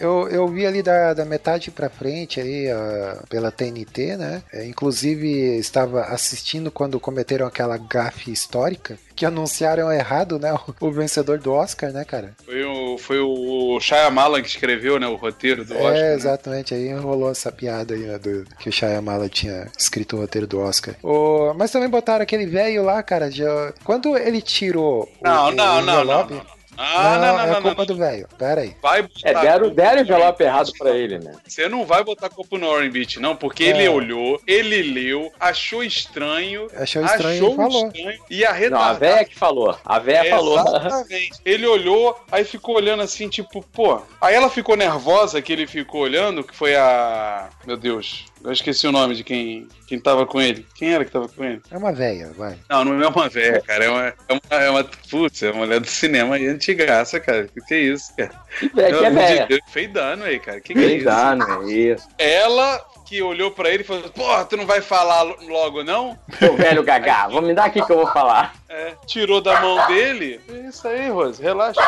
[0.00, 4.42] eu, eu vi ali da, da metade pra frente ali ah, pela TNT, né?
[4.52, 10.54] É, inclusive estava assistindo quando cometeram aquela gafe histórica que anunciaram errado, né?
[10.80, 12.34] O, o vencedor do Oscar, né, cara?
[12.44, 15.08] Foi o, foi o Shyamalan que escreveu, né?
[15.08, 15.96] O roteiro do Oscar.
[15.96, 16.14] é, né?
[16.14, 16.74] exatamente.
[16.74, 18.18] Aí rolou essa piada aí, né?
[18.18, 20.94] Do, que o Shyamala tinha escrito o roteiro do Oscar.
[21.02, 23.30] O, mas também botaram aquele velho lá, cara.
[23.30, 26.57] Já, quando ele tirou o, Não, o não, não, não, não.
[26.80, 27.86] Ah, não, não, é não, culpa não.
[27.86, 28.28] do velho.
[28.38, 28.76] Pera aí.
[28.80, 31.32] Vai botar É, deram, deram envelope errado pra ele, né?
[31.46, 33.68] Você não vai botar culpa no Warren Beatty, não, porque É.
[33.68, 37.86] ele olhou, ele leu, achou estranho, Achou estranho achou e falou.
[37.88, 39.76] estranho e a Não, a véia que falou.
[39.84, 40.58] A véia falou.
[40.58, 41.32] Exatamente.
[41.44, 44.00] Ele olhou, aí ficou olhando assim, tipo, pô.
[44.20, 47.48] Aí ela ficou nervosa que ele ficou olhando, que foi a.
[47.66, 50.66] Meu Deus, eu esqueci o nome de quem, quem tava com ele.
[50.74, 51.60] Quem era que tava com ele?
[51.70, 52.56] É uma velha, vai.
[52.68, 53.84] Não, não é uma velha, cara.
[53.84, 54.04] É uma.
[54.06, 57.48] É uma, é uma putz, é uma mulher do cinema aí antigaça, cara.
[57.48, 58.30] Que que é isso, cara?
[58.58, 59.46] Que véia, que é amor de véia.
[59.46, 60.60] Deus, Fez dano aí, cara.
[60.60, 61.06] Que que é Quem isso?
[61.06, 61.72] né?
[61.72, 62.08] Isso.
[62.18, 66.18] Ela que olhou pra ele e falou: Porra, tu não vai falar lo- logo, não?
[66.38, 68.54] Seu velho gagá, vou me dar aqui que eu vou falar.
[68.68, 70.40] É, tirou da mão dele.
[70.48, 71.80] É isso aí, Rose, relaxa.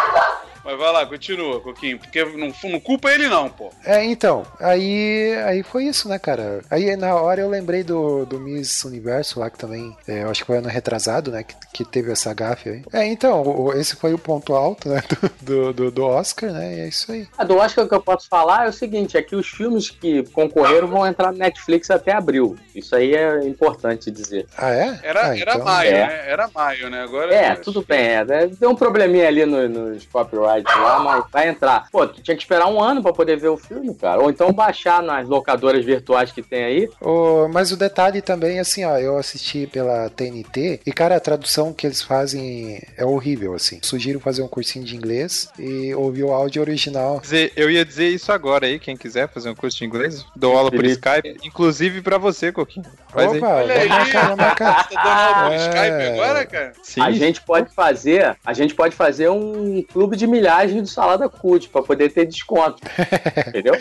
[0.63, 3.71] Mas vai lá, continua, Coquinho, porque não, não culpa ele, não, pô.
[3.83, 6.61] É, então, aí, aí foi isso, né, cara?
[6.71, 10.43] Aí na hora eu lembrei do, do Miss Universo lá, que também, é, eu acho
[10.43, 12.83] que foi ano retrasado, né, que, que teve essa gafe aí.
[12.93, 15.03] É, então, o- esse foi o ponto alto, né,
[15.41, 17.27] do, do, do Oscar, né, e é isso aí.
[17.39, 20.25] A do Oscar que eu posso falar é o seguinte: é que os filmes que
[20.31, 22.59] concorreram vão entrar no Netflix até abril.
[22.75, 24.47] Isso aí é importante dizer.
[24.59, 25.01] Ah, é?
[25.03, 26.07] Era, Ah, era então- maio, É.
[26.07, 26.23] né?
[26.27, 27.03] Era maio, né?
[27.03, 27.35] Agora.
[27.35, 27.99] É, tudo bem.
[28.01, 28.25] É,
[28.59, 31.89] deu um probleminha ali no- nos copyrights lá, mas vai entrar.
[31.91, 34.21] Pô, tu tinha que esperar um ano pra poder ver o filme, cara.
[34.21, 36.89] Ou então baixar nas locadoras virtuais que tem aí.
[37.01, 41.73] O- mas o detalhe também, assim, ó, eu assisti pela TNT e, cara, a tradução
[41.73, 43.79] que eles fazem é horrível, assim.
[43.83, 47.21] Sugiro fazer um cursinho de inglês e ouvir o áudio original.
[47.21, 50.57] Dizer- Eu ia dizer isso agora aí, quem quiser fazer um curso de inglês, dou
[50.57, 50.85] aula por.
[50.91, 52.85] Skype, inclusive pra você, Coquinho.
[53.11, 53.39] Faz aí.
[53.39, 54.87] Opa, Olha aí, marcar.
[54.91, 55.57] Você tá dando aula por É.
[55.57, 56.60] Skype agora, cara?
[56.83, 61.29] Sim, A gente pode fazer, a gente pode fazer um clube de milhagem do Salada
[61.29, 62.83] Cult pra poder ter desconto.
[63.49, 63.77] Entendeu?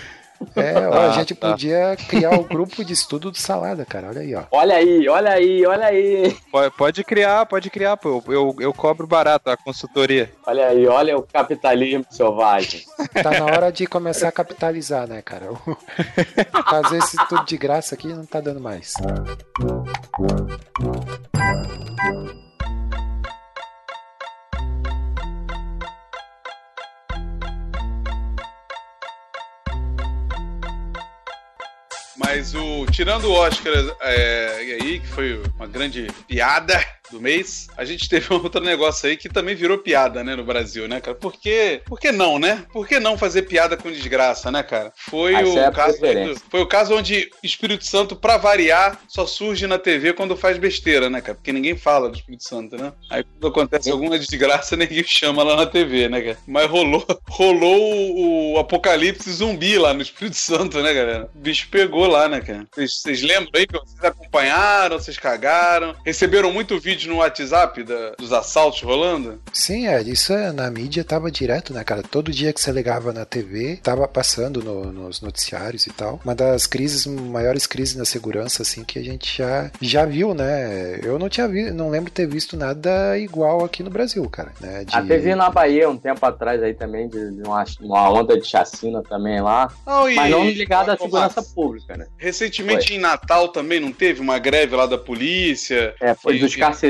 [0.55, 1.49] É, ó, a Ah, gente tá.
[1.51, 4.07] podia criar o grupo de estudo do Salada, cara.
[4.07, 4.43] Olha aí, ó.
[4.51, 6.37] Olha aí, olha aí, olha aí.
[6.49, 8.23] pode, pode criar, pode criar, pô.
[8.25, 10.31] Eu, eu cobro barato a consultoria.
[10.47, 12.85] Olha aí, olha o capitalismo selvagem.
[13.21, 15.49] Tá na hora de começar a capitalizar, né, cara?
[16.69, 18.93] Fazer esse tudo de graça aqui não tá dando mais.
[32.17, 36.79] Mas o tirando o Oscar é, aí, que foi uma grande piada,
[37.11, 40.43] do mês, a gente teve um outro negócio aí que também virou piada, né, no
[40.43, 41.15] Brasil, né, cara?
[41.15, 42.65] Por que, por que não, né?
[42.71, 44.91] Por que não fazer piada com desgraça, né, cara?
[44.95, 48.37] Foi Ah, isso é o a caso do- foi o caso onde Espírito Santo, pra
[48.37, 51.35] variar, só surge na TV quando faz besteira, né, cara?
[51.35, 52.93] Porque ninguém fala do Espírito Santo, né?
[53.09, 56.37] Aí quando acontece alguma desgraça, ninguém chama lá na TV, né, cara?
[56.47, 61.29] Mas rolou, rolou o, apocalipse zumbi lá no Espírito Santo, né, galera?
[61.35, 62.67] O bicho pegou lá, né, cara?
[62.73, 65.95] Vocês vocês lembram aí que vocês acompanharam, vocês cagaram?
[66.05, 69.39] Receberam muito vídeo no WhatsApp da- dos assaltos rolando?
[69.53, 72.01] Sim, é, isso é, na mídia tava direto, né, cara?
[72.03, 76.19] Todo dia que você ligava na TV, tava passando no- nos noticiários e tal.
[76.23, 80.99] Uma das crises, maiores crises na segurança, assim, que a gente já, já viu, né?
[81.03, 84.51] Eu não tinha visto, não lembro ter visto nada igual aqui no Brasil, cara.
[84.59, 84.83] Né?
[84.85, 88.47] De- A teve na Bahia um tempo atrás aí também, de, uma, uma onda de
[88.47, 89.71] chacina também lá.
[89.85, 92.07] Não, e- Mas não ligada à segurança pública, né?
[92.17, 95.93] Recentemente em Natal também não teve uma greve lá da polícia?
[96.01, 96.88] É, foi E- dos carcereiros.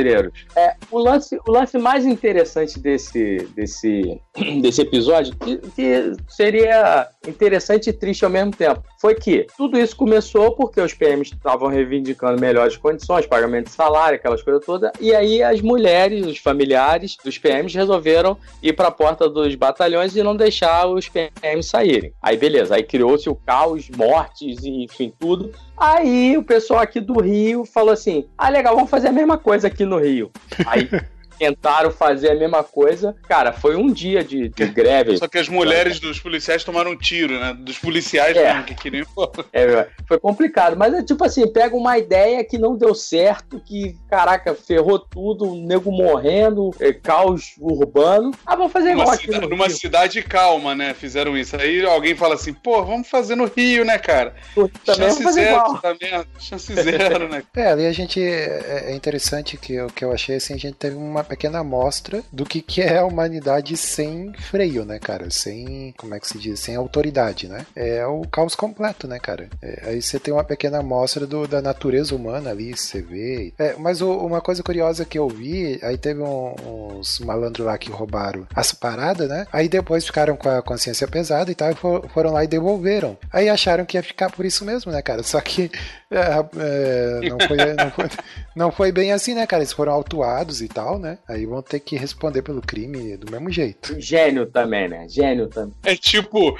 [0.56, 4.20] É, o lance, o lance mais interessante desse, desse,
[4.62, 9.96] desse episódio, que, que seria interessante e triste ao mesmo tempo, foi que tudo isso
[9.96, 15.14] começou porque os PMs estavam reivindicando melhores condições, pagamento de salário, aquelas coisas todas, e
[15.14, 20.24] aí as mulheres, os familiares dos PMs resolveram ir para a porta dos batalhões e
[20.24, 22.14] não deixar os PMs saírem.
[22.22, 25.54] Aí beleza, aí criou-se o caos, mortes e enfim, tudo.
[25.80, 29.68] Aí o pessoal aqui do Rio falou assim: ah, legal, vamos fazer a mesma coisa
[29.68, 30.30] aqui no Rio.
[30.66, 30.90] Aí
[31.40, 33.16] tentaram fazer a mesma coisa.
[33.28, 35.18] Cara, foi um dia de, de greve.
[35.18, 37.56] Só que as mulheres dos policiais tomaram um tiro, né?
[37.58, 38.50] Dos policiais É.
[38.54, 39.06] mesmo que queriam.
[39.54, 43.96] É, foi complicado, mas é tipo assim, pega uma ideia que não deu certo, que,
[44.10, 48.32] caraca, ferrou tudo, o nego morrendo, é, caos urbano.
[48.46, 49.76] Ah, vamos fazer Numa, igual aqui cida- no numa Rio.
[49.78, 50.94] cidade calma, né?
[50.94, 51.56] Fizeram isso.
[51.56, 54.36] Aí alguém fala assim, pô, vamos fazer no Rio, né, cara?
[54.54, 55.78] Também Chance vamos fazer zero, igual.
[55.80, 56.28] tá vendo?
[56.40, 57.44] Chance zero, né?
[57.56, 58.22] É, ali a gente.
[58.22, 62.22] É, é interessante que o que eu achei assim, a gente teve uma pequena amostra
[62.32, 65.30] do que, que é a humanidade sem freio, né, cara?
[65.30, 65.94] Sem.
[65.98, 66.60] Como é que se diz?
[66.60, 67.66] Sem autoridade, né?
[67.76, 69.48] É o caos completo, né, cara?
[69.62, 73.54] É, aí você tem uma pequena amostra do, da natureza humana ali, você vê.
[73.58, 76.56] É, mas o- uma coisa curiosa que eu vi, aí teve um-
[76.98, 79.46] uns malandros lá que roubaram as paradas, né?
[79.54, 83.18] Aí depois ficaram com a consciência pesada e tal, e for- foram lá e devolveram.
[83.32, 85.22] Aí acharam que ia ficar por isso mesmo, né, cara?
[85.24, 85.70] Só que
[86.10, 86.20] é,
[86.58, 88.10] é, não, foi, não, foi,
[88.56, 89.62] não foi bem assim, né, cara?
[89.62, 91.18] Eles foram autuados e tal, né?
[91.28, 94.00] Aí vão ter que responder pelo crime do mesmo jeito.
[94.00, 95.08] Gênio também, né?
[95.08, 95.74] Gênio também.
[95.84, 96.58] É tipo,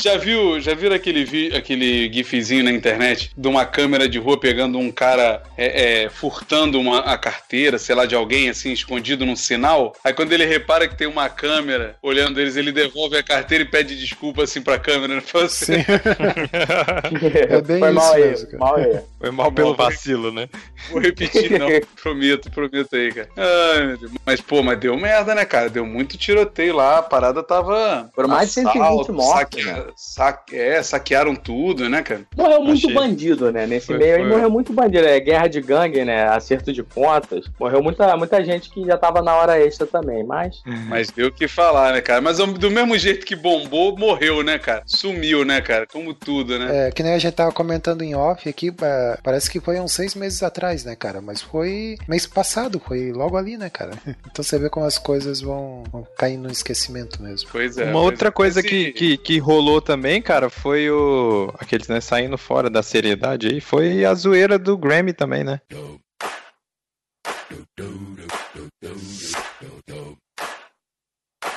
[0.00, 4.38] já viu, já viram aquele, vi- aquele gifzinho na internet de uma câmera de rua
[4.38, 9.26] pegando um cara é, é, furtando uma, a carteira, sei lá, de alguém assim, escondido
[9.26, 9.94] num sinal?
[10.04, 13.68] Aí quando ele repara que tem uma câmera olhando eles, ele devolve a carteira e
[13.68, 15.16] pede desculpa assim pra câmera.
[15.16, 15.20] Né?
[15.20, 15.84] Fala assim, Sim.
[17.48, 18.58] É bem Foi isso mal aí, mesmo, cara.
[18.58, 19.00] mal aí.
[19.18, 20.48] Foi mal pelo vacilo, né?
[20.90, 21.68] Vou repetir, não.
[22.00, 23.28] prometo, prometo aí, cara.
[23.36, 24.12] Ai, meu Deus.
[24.24, 25.68] Mas, pô, mas deu merda, né, cara?
[25.68, 28.08] Deu muito tiroteio lá, a parada tava.
[28.14, 29.92] Foram mais de 120 assalto, mortos, saquea- né?
[29.96, 32.22] saque- É, saquearam tudo, né, cara?
[32.36, 32.94] Morreu muito Achei.
[32.94, 33.66] bandido, né?
[33.66, 34.30] Nesse Foi- meio aí foi.
[34.30, 35.06] morreu muito bandido.
[35.06, 36.28] É guerra de gangue, né?
[36.28, 37.46] Acerto de contas.
[37.58, 40.62] Morreu muita, muita gente que já tava na hora extra também, mas.
[40.88, 42.20] Mas deu o que falar, né, cara?
[42.20, 44.82] Mas do mesmo jeito que bombou, morreu, né, cara?
[44.86, 45.86] Sumiu, né, cara?
[45.86, 46.88] Como tudo, né?
[46.88, 49.92] É, que nem a gente tava comentando em off aqui, é, parece que foi uns
[49.92, 51.20] seis meses atrás, né, cara?
[51.20, 53.92] Mas foi mês passado, foi logo ali, né, cara?
[54.36, 57.48] Então você vê como as coisas vão, vão cair no esquecimento mesmo.
[57.50, 57.84] Pois é.
[57.90, 58.30] Uma outra é.
[58.30, 61.54] coisa que, que, que rolou também, cara, foi o.
[61.60, 65.60] Aqueles, né, saindo fora da seriedade aí, foi a zoeira do Grammy também, né?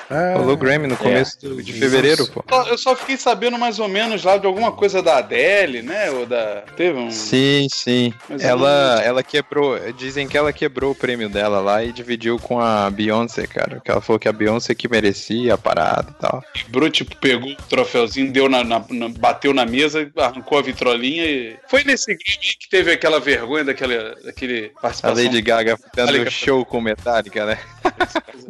[0.10, 2.44] Ah, Rolou Grammy no começo do- de fevereiro, pô.
[2.68, 6.10] Eu só fiquei sabendo mais ou menos lá de alguma coisa da Adele, né?
[6.12, 6.64] Ou da.
[6.76, 7.12] Teve um.
[7.12, 8.14] Sim, sim.
[8.40, 9.78] Ela, não- ela quebrou.
[9.94, 13.80] Dizem que ela quebrou o prêmio dela lá e dividiu com a Beyoncé, cara.
[13.84, 16.44] Que ela falou que a Beyoncé que merecia a parada e tal.
[16.54, 21.26] Quebrou, tipo, pegou o troféuzinho, deu na, na- na- bateu na mesa, arrancou a vitrolinha
[21.26, 21.56] e.
[21.68, 25.24] Foi nesse game que teve aquela vergonha daquela, daquele A participação.
[25.24, 26.32] Lady Gaga dando Metallica.
[26.32, 27.60] show com Metallica, né?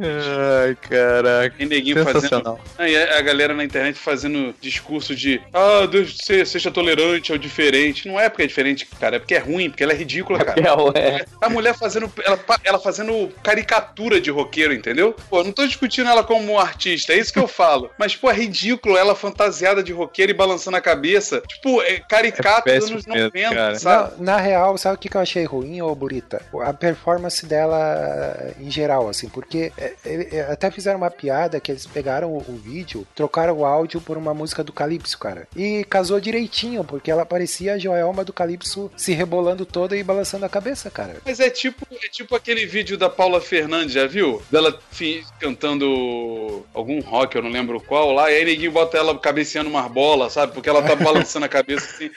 [0.66, 1.56] Ai, caraca.
[1.60, 2.22] E neguinho fazendo.
[2.22, 2.60] Sensacional.
[2.80, 8.08] E a galera na internet fazendo discurso de ah, Deus, se- seja tolerante ao diferente.
[8.08, 10.60] Não é porque é diferente, cara, é porque é ruim, porque ela é ridícula, cara.
[10.96, 12.12] É, A mulher fazendo.
[12.24, 15.16] Ela, ela fazendo caricatura de roqueiro, entendeu?
[15.30, 17.90] Pô, não tô discutindo ela como artista, é isso que eu falo.
[17.98, 21.42] Mas, pô, é ridículo ela fantasiada de roqueiro e balançando a cabeça.
[21.48, 23.76] Tipo, é caricato É dos anos mesmo, 90, cara.
[23.80, 24.14] sabe?
[24.20, 26.42] Na, na real, sabe o que que eu achei ruim, ô Burita?
[26.62, 31.72] A performance dela em geral, assim, porque é, é, é, até fizeram uma piada que
[31.72, 35.48] eles pegaram o, o vídeo, trocaram o áudio por uma música do Calypso, cara.
[35.56, 40.46] E casou direitinho, porque ela parecia a Joelma do Calypso se rebolando toda e balançando
[40.46, 41.16] a cabeça, cara.
[41.26, 44.42] Mas é tipo, é tipo aquele vídeo da Paula Fernandes, já viu?
[44.52, 49.18] Dela fi- cantando algum rock, eu não lembro qual lá, e aí ninguém bota ela
[49.18, 50.54] cabeceando uma bola, sabe?
[50.54, 52.12] Porque ela tá balançando a cabeça assim.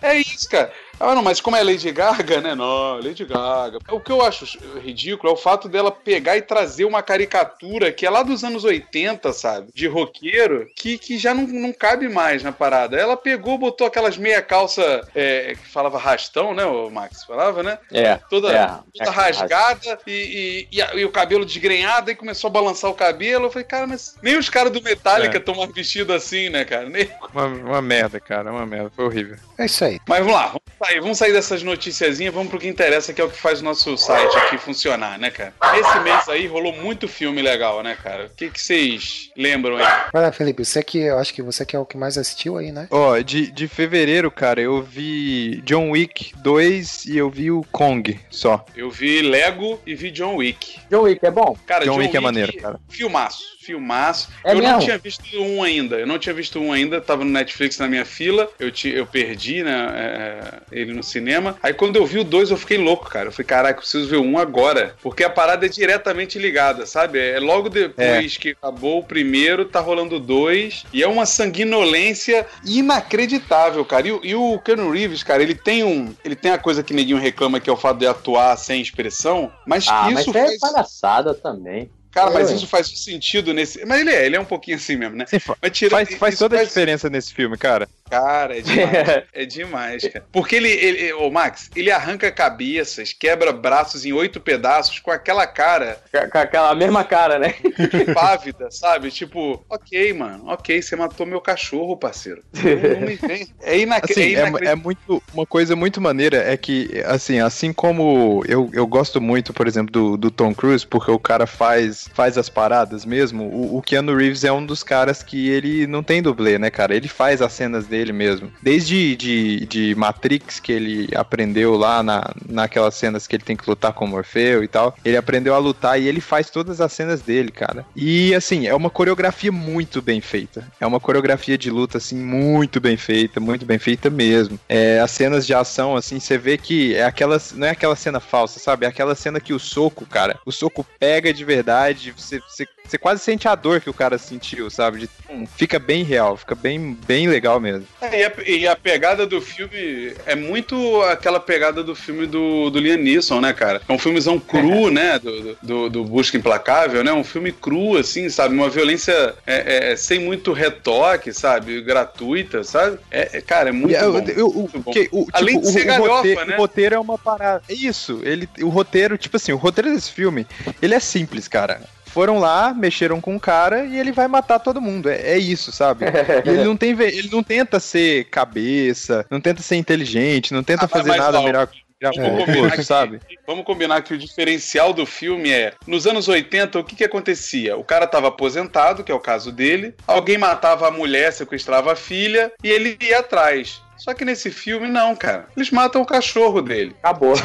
[0.00, 0.72] É isso, cara.
[1.00, 2.54] Ah, não, mas como é Lady Gaga, né?
[2.54, 3.78] Não, Lady Gaga.
[3.90, 4.44] O que eu acho
[4.78, 8.64] ridículo é o fato dela pegar e trazer uma caricatura que é lá dos anos
[8.64, 9.68] 80, sabe?
[9.74, 12.96] De roqueiro, que, que já não, não cabe mais na parada.
[12.96, 16.64] Ela pegou, botou aquelas meia calça é, que falava rastão, né?
[16.64, 17.78] O Max falava, né?
[17.92, 18.16] É.
[18.30, 18.66] Toda, é,
[18.98, 23.46] toda rasgada e, e- e e o cabelo desgrenhado, e começou a balançar o cabelo.
[23.46, 25.38] Eu falei, cara, mas nem os caras do Metallica É.
[25.38, 26.88] estão mais vestidos assim, né, cara?
[26.88, 28.90] Nem- Uma, uma merda, cara, uma merda.
[28.94, 29.36] Foi horrível.
[29.58, 29.98] É isso aí.
[30.08, 33.24] Mas vamos lá, vamos sair, vamos sair dessas noticiazinhas, vamos pro que interessa, que é
[33.24, 35.54] o que faz o nosso site aqui funcionar, né, cara?
[35.78, 38.26] Esse mês aí rolou muito filme legal, né, cara?
[38.26, 39.84] O que vocês lembram aí?
[40.12, 42.58] Vai lá, Felipe, você que eu acho que você que é o que mais assistiu
[42.58, 42.88] aí, né?
[42.90, 48.18] Ó, de, de fevereiro, cara, eu vi John Wick 2 e eu vi o Kong
[48.30, 48.64] só.
[48.76, 50.80] Eu vi Lego e vi John Wick.
[50.90, 51.56] John Wick é bom?
[51.66, 52.78] Cara, John Wick é maneiro, cara.
[52.88, 54.28] Filmaço, filmaço.
[54.44, 54.80] É eu não mesmo?
[54.80, 55.96] tinha visto um ainda.
[55.96, 57.00] Eu não tinha visto um ainda.
[57.00, 58.50] Tava no Netflix na minha fila.
[58.58, 59.94] Eu, ti, eu perdi, né?
[59.94, 61.56] é, ele no cinema.
[61.62, 63.28] Aí quando eu vi o dois, eu fiquei louco, cara.
[63.28, 64.94] Eu falei, caraca, eu preciso ver um agora.
[65.02, 67.18] Porque a parada é diretamente ligada, sabe?
[67.18, 70.84] É logo depois que acabou o primeiro, tá rolando o dois.
[70.92, 74.08] E é uma sanguinolência inacreditável, cara.
[74.08, 76.14] E, o- e o Keanu Reeves, cara, ele tem um.
[76.24, 79.50] Ele tem a coisa que neguinho reclama, que é o fato de atuar sem expressão.
[79.66, 80.58] Mas Ah, isso mas é faz.
[80.60, 81.90] palhaçada também.
[82.14, 82.54] Cara, mas É.
[82.54, 83.84] isso faz sentido nesse.
[83.84, 85.24] Mas ele é, ele é um pouquinho assim mesmo, né?
[85.26, 87.88] Sim, Mas tira- faz, faz toda a faz- diferença nesse filme, cara.
[88.08, 89.24] Cara, é demais.
[89.32, 90.24] é demais, cara.
[90.30, 95.46] Porque ele, ele, ô Max, ele arranca cabeças, quebra braços em oito pedaços com aquela
[95.46, 95.98] cara
[96.30, 97.54] Com aquela mesma cara, né?
[98.14, 99.10] pávida, sabe?
[99.10, 102.42] Tipo, ok, mano, ok, você matou meu cachorro, parceiro.
[102.52, 103.48] Não, não me vem.
[103.62, 104.04] É, inac...
[104.10, 104.68] Assim, é é, inacreditável.
[104.68, 105.22] é muito.
[105.32, 109.90] Uma coisa muito maneira é que, assim, assim como eu, eu gosto muito, por exemplo,
[109.92, 114.16] do, do Tom Cruise, porque o cara faz, faz as paradas mesmo, o, o Keanu
[114.16, 116.94] Reeves é um dos caras que ele não tem dublê, né, cara?
[116.94, 118.50] Ele faz as cenas dele mesmo.
[118.62, 123.68] Desde de, de Matrix, que ele aprendeu lá na, naquelas cenas que ele tem que
[123.68, 126.92] lutar com o Morfeu e tal, ele aprendeu a lutar e ele faz todas as
[126.92, 127.84] cenas dele, cara.
[127.94, 130.66] E, assim, é uma coreografia muito bem feita.
[130.80, 134.58] É uma coreografia de luta, assim, muito bem feita, muito bem feita mesmo.
[134.68, 138.20] É, as cenas de ação, assim, você vê que é aquela, não é aquela cena
[138.20, 138.86] falsa, sabe?
[138.86, 142.98] É aquela cena que o soco, cara, o soco pega de verdade, você, você, você
[142.98, 145.00] quase sente a dor que o cara sentiu, sabe?
[145.00, 145.10] De-
[145.56, 147.86] fica bem real, fica bem, bem legal mesmo.
[148.00, 152.70] É, e, a, e a pegada do filme é muito aquela pegada do filme do,
[152.70, 153.80] do Liam Neeson, né, cara?
[153.88, 155.18] É um filmezão cru, né?
[155.18, 157.12] Do, do, do Busca Implacável, né?
[157.12, 158.54] Um filme cru, assim, sabe?
[158.54, 161.80] Uma violência é, é, sem muito retoque, sabe?
[161.82, 162.98] Gratuita, sabe?
[163.10, 164.24] É, é, cara, é muito eu- bom.
[164.28, 164.92] eu- o- muito bom.
[164.92, 166.54] que- o- Além tipo, de ser o, galhofa, roteiro, né?
[166.54, 167.62] o roteiro é uma parada.
[167.68, 170.46] É Isso, ele, o roteiro, tipo assim, o roteiro desse filme,
[170.80, 171.80] ele é simples, cara.
[172.14, 175.10] Foram lá, mexeram com o cara e ele vai matar todo mundo.
[175.10, 176.04] É, é isso, sabe?
[176.44, 180.84] E ele não tem, ele não tenta ser cabeça, não tenta ser inteligente, não tenta
[180.84, 183.20] Ah, fazer nada ó, melhor que Vamos o combinar que- sabe?
[183.46, 187.76] Vamos combinar que o diferencial do filme é, nos anos 80, o que que acontecia?
[187.76, 191.96] O cara tava aposentado, que é o caso dele, alguém matava a mulher, sequestrava a
[191.96, 193.82] filha, e ele ia atrás.
[193.96, 195.48] Só que nesse filme, não, cara.
[195.56, 196.94] Eles matam o cachorro dele.
[197.02, 197.34] Acabou.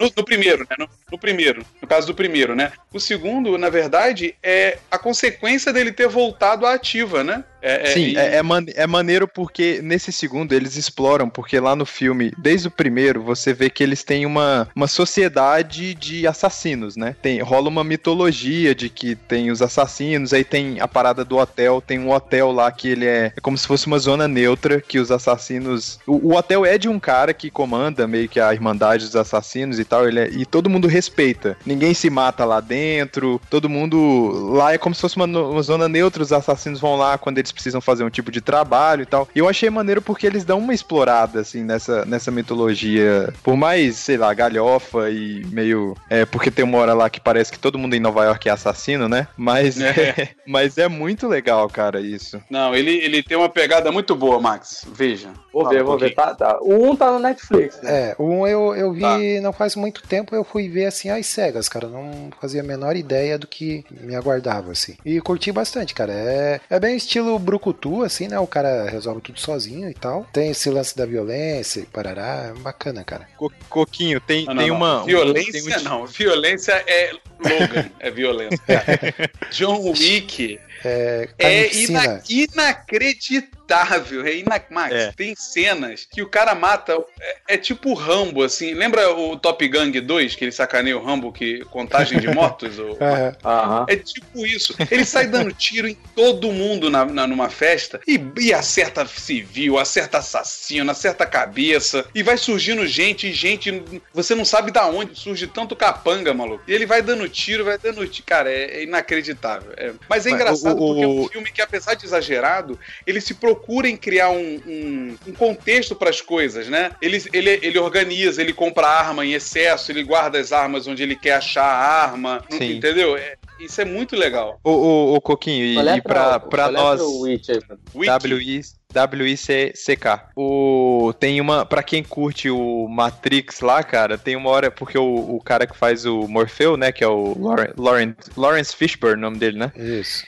[0.00, 0.76] No, no primeiro, né?
[0.78, 1.64] No, no primeiro.
[1.80, 2.72] No caso do primeiro, né?
[2.92, 7.44] O segundo, na verdade, é a consequência dele ter voltado à ativa, né?
[7.62, 11.76] É, Sim, e- é, é, man- é maneiro porque nesse segundo eles exploram, porque lá
[11.76, 16.96] no filme, desde o primeiro, você vê que eles têm uma, uma sociedade de assassinos,
[16.96, 17.14] né?
[17.22, 21.80] Tem, rola uma mitologia de que tem os assassinos, aí tem a parada do hotel,
[21.80, 24.98] tem um hotel lá que ele é, é como se fosse uma zona neutra, que
[24.98, 26.00] os assassinos.
[26.06, 29.78] O, o hotel é de um cara que comanda meio que a Irmandade dos Assassinos
[29.78, 31.56] e tal, ele é- e todo mundo respeita.
[31.64, 34.50] Ninguém se mata lá dentro, todo mundo.
[34.54, 37.51] Lá é como se fosse uma, uma zona neutra, os assassinos vão lá quando eles
[37.52, 39.28] precisam fazer um tipo de trabalho e tal.
[39.34, 43.32] E eu achei maneiro porque eles dão uma explorada, assim, nessa, nessa mitologia.
[43.42, 45.96] Por mais, sei lá, galhofa e meio.
[46.08, 48.52] É, porque tem uma hora lá que parece que todo mundo em Nova York é
[48.52, 49.26] assassino, né?
[49.36, 52.40] Mas é, mas é muito legal, cara, isso.
[52.50, 54.86] Não, ele, ele tem uma pegada muito boa, Max.
[54.92, 55.30] Veja.
[55.52, 56.14] Vou ver, um vou ver.
[56.14, 56.58] Tá, tá.
[56.60, 58.10] O 1 tá no Netflix, né?
[58.10, 59.18] É, um eu, eu vi Tá.
[59.42, 61.88] não faz muito tempo, eu fui ver assim às cegas, cara.
[61.88, 64.96] Não fazia a menor ideia do que me aguardava, assim.
[65.04, 66.12] E curti bastante, cara.
[66.12, 68.38] É, é bem estilo brucutu, assim, né?
[68.38, 70.26] O cara resolve tudo sozinho e tal.
[70.32, 72.52] Tem esse lance da violência e parará.
[72.58, 73.28] Bacana, cara.
[73.36, 74.76] Co- Coquinho, tem, Não, não, tem não.
[74.76, 75.04] uma.
[75.04, 76.06] Violência tem um- não.
[76.06, 77.90] Violência é Logan.
[78.00, 78.58] é violência.
[78.58, 79.00] cara.
[79.50, 84.26] John Wick É, é ina- inacreditável.
[84.26, 84.52] É ina...
[84.70, 85.12] Max, É.
[85.12, 86.96] tem cenas que o cara mata.
[87.20, 88.74] É, é tipo o Rambo, assim.
[88.74, 92.78] Lembra o Top Gang 2, que ele sacaneia o Rambo, que contagem de mortos?
[92.78, 93.36] o- Aham.
[93.44, 93.86] Aham.
[93.88, 94.74] É tipo isso.
[94.90, 99.78] Ele sai dando tiro em todo mundo na, na- numa festa e, e acerta civil,
[99.78, 102.04] acerta assassino, acerta cabeça.
[102.14, 103.82] E vai surgindo gente e gente.
[104.12, 106.62] Você não sabe da onde surge tanto capanga, maluco.
[106.68, 108.26] E ele vai dando tiro, vai dando tiro.
[108.26, 109.72] Cara, é, é inacreditável.
[109.76, 112.78] É- Mas é Mas engraçado o- o- porque é um filme que, apesar de exagerado,
[113.06, 116.92] ele se procura em criar um, um- um contexto para as coisas, né?
[117.00, 121.16] Ele, ele, ele organiza, ele compra arma em excesso, ele guarda as armas onde ele
[121.16, 122.44] quer achar a arma.
[122.50, 122.76] Sim.
[122.76, 123.16] Entendeu?
[123.16, 124.58] É- isso é muito legal.
[124.64, 127.00] Ô, ô, ô, Coquinho, e, é e pra, pra qual é nós.
[127.00, 127.48] pro Witch.
[127.94, 128.60] WI,
[128.94, 130.20] WICK.
[130.36, 135.36] O tem uma para quem curte o Matrix lá, cara, tem uma hora porque o,
[135.36, 139.20] o cara que faz o Morpheu, né, que é o Lauren, Lauren, Lawrence Fishburne, o
[139.20, 139.72] nome dele, né?
[139.76, 140.24] Isso.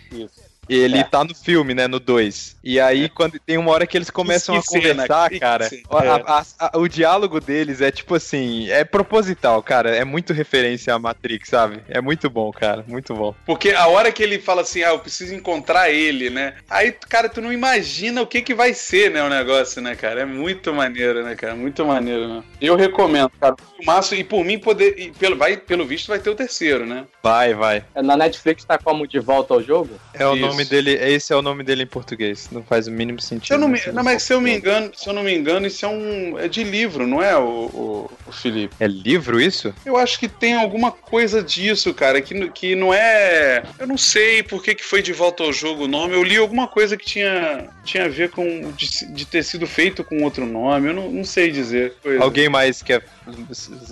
[0.68, 1.04] Ele É.
[1.04, 2.56] tá no filme, né, no 2.
[2.64, 6.70] E aí quando tem uma hora que eles começam Que a conversar, cara, a- a-
[6.72, 11.48] a- o diálogo deles é tipo assim, é proposital, cara, é muito referência a Matrix,
[11.48, 11.80] sabe?
[11.88, 13.34] É muito bom, cara, muito bom.
[13.44, 16.54] Porque a hora que ele fala assim, ah, eu preciso encontrar ele, né?
[16.68, 20.22] Aí, cara, tu não imagina o que que vai ser, né, o negócio, né, cara?
[20.22, 21.54] É muito maneiro, né, cara?
[21.54, 22.44] Muito maneiro, né?
[22.60, 23.54] Eu recomendo, cara.
[23.80, 24.94] O Márcio, e por mim, poder.
[24.98, 27.04] E pelo, vai, pelo visto, vai ter o terceiro, né?
[27.24, 27.82] Vai, vai.
[27.94, 29.98] Na Netflix tá como de volta ao jogo?
[30.12, 30.46] É o Isso.
[30.46, 32.50] nome dele, esse é o nome dele em português.
[32.52, 33.46] Não faz o mínimo sentido.
[33.46, 35.66] Se eu não, me, não, mas se eu me engano, se eu não me engano,
[35.66, 36.38] isso é um.
[36.38, 38.74] É de livro, não é, o, o, o Felipe?
[38.78, 39.74] É livro isso?
[39.86, 43.62] Eu acho que tem alguma coisa disso, cara, que, que não é.
[43.78, 46.12] Eu não sei por que, que foi de volta ao jogo o nome.
[46.12, 48.70] Eu li alguma coisa que tinha, tinha a ver com.
[48.72, 50.88] de, de ter sido feito com outro nome.
[50.88, 51.94] Eu não, não sei dizer.
[52.02, 52.22] Coisa.
[52.22, 53.02] Alguém mais quer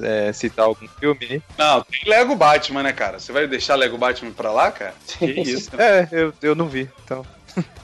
[0.03, 1.43] é, citar algum filme aí?
[1.57, 3.22] Não, tem Lego Batman, né, cara?
[3.23, 4.95] Você vai deixar Lego Batman pra lá, cara?
[5.19, 5.71] Que isso?
[5.81, 7.25] É, eu, eu não vi, então.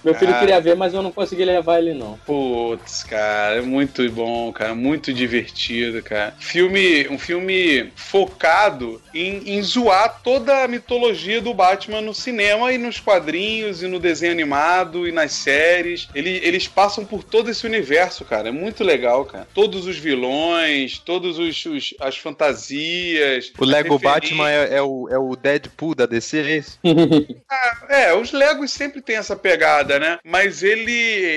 [0.03, 0.41] Meu filho Cara.
[0.41, 2.19] queria ver, mas eu não consegui levar ele, não.
[2.25, 6.35] Putz, cara, é muito bom, cara, muito divertido, cara.
[6.39, 12.79] Filme, um filme focado em, em zoar toda a mitologia do Batman no cinema e
[12.79, 16.09] nos quadrinhos e no desenho animado e nas séries.
[16.15, 18.49] Ele- eles passam por todo esse universo, cara.
[18.49, 19.47] É muito legal, cara.
[19.53, 23.53] Todos os vilões, todos os, os- as fantasias.
[23.59, 23.99] O Lego.
[23.99, 26.79] Batman é, é o, é o Deadpool da DC, é isso?
[27.89, 30.19] É, os Legos sempre tem essa pegada, né?
[30.23, 30.93] Mas ele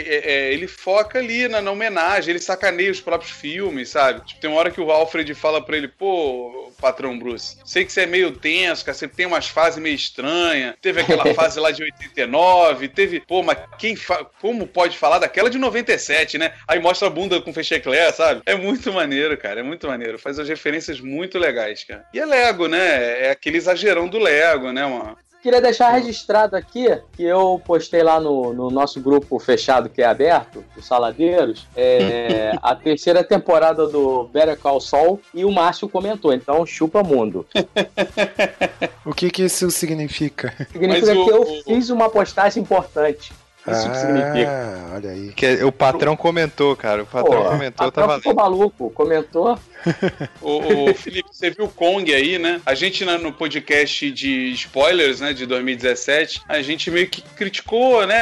[0.06, 4.26] é, é, ele foca ali na, na homenagem, ele sacaneia os próprios filmes, sabe?
[4.26, 7.94] Tipo, tem uma hora que o Alfred fala pra ele, pô, patrão Bruce, sei que
[7.94, 11.72] você é meio tenso, cara, você tem umas fases meio estranhas, teve aquela fase lá
[11.72, 14.26] de 89, teve, pô, mas quem fa...
[14.42, 16.54] como pode falar daquela de 97, né?
[16.68, 18.42] Aí mostra a bunda com fecheclé, sabe?
[18.46, 20.18] É muito maneiro, cara, é muito maneiro.
[20.18, 22.06] Faz as referências muito legais, cara.
[22.14, 23.28] E é Lego, né?
[23.28, 25.18] É aquele exagerão do Lego, né, mano?
[25.42, 30.06] Queria deixar registrado aqui que eu postei lá no, no nosso grupo fechado que é
[30.06, 36.32] aberto, os Saladeiros, é, a terceira temporada do Better Call Saul e o Márcio comentou,
[36.32, 37.46] então chupa mundo.
[39.04, 40.54] O que que isso significa?
[40.72, 43.34] Significa Mas o- que eu o- fiz uma postagem importante.
[43.68, 44.50] Isso que significa.
[44.50, 45.34] Ah, olha aí.
[45.34, 47.04] Que é- o patrão comentou, cara.
[47.04, 49.58] O patrão Pô, comentou, tá própria ficou maluco, comentou.
[50.42, 52.60] Ô, ô, Felipe, você viu o Kong aí, né?
[52.66, 58.06] A gente na- no podcast de spoilers, né, de 2017, a gente meio que criticou,
[58.08, 58.20] né,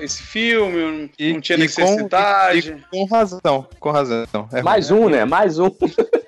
[0.00, 2.68] esse filme, não tinha com- necessidade.
[2.70, 4.26] e com razão, com razão.
[4.52, 5.24] É Mais um, né?
[5.26, 5.68] Mais um.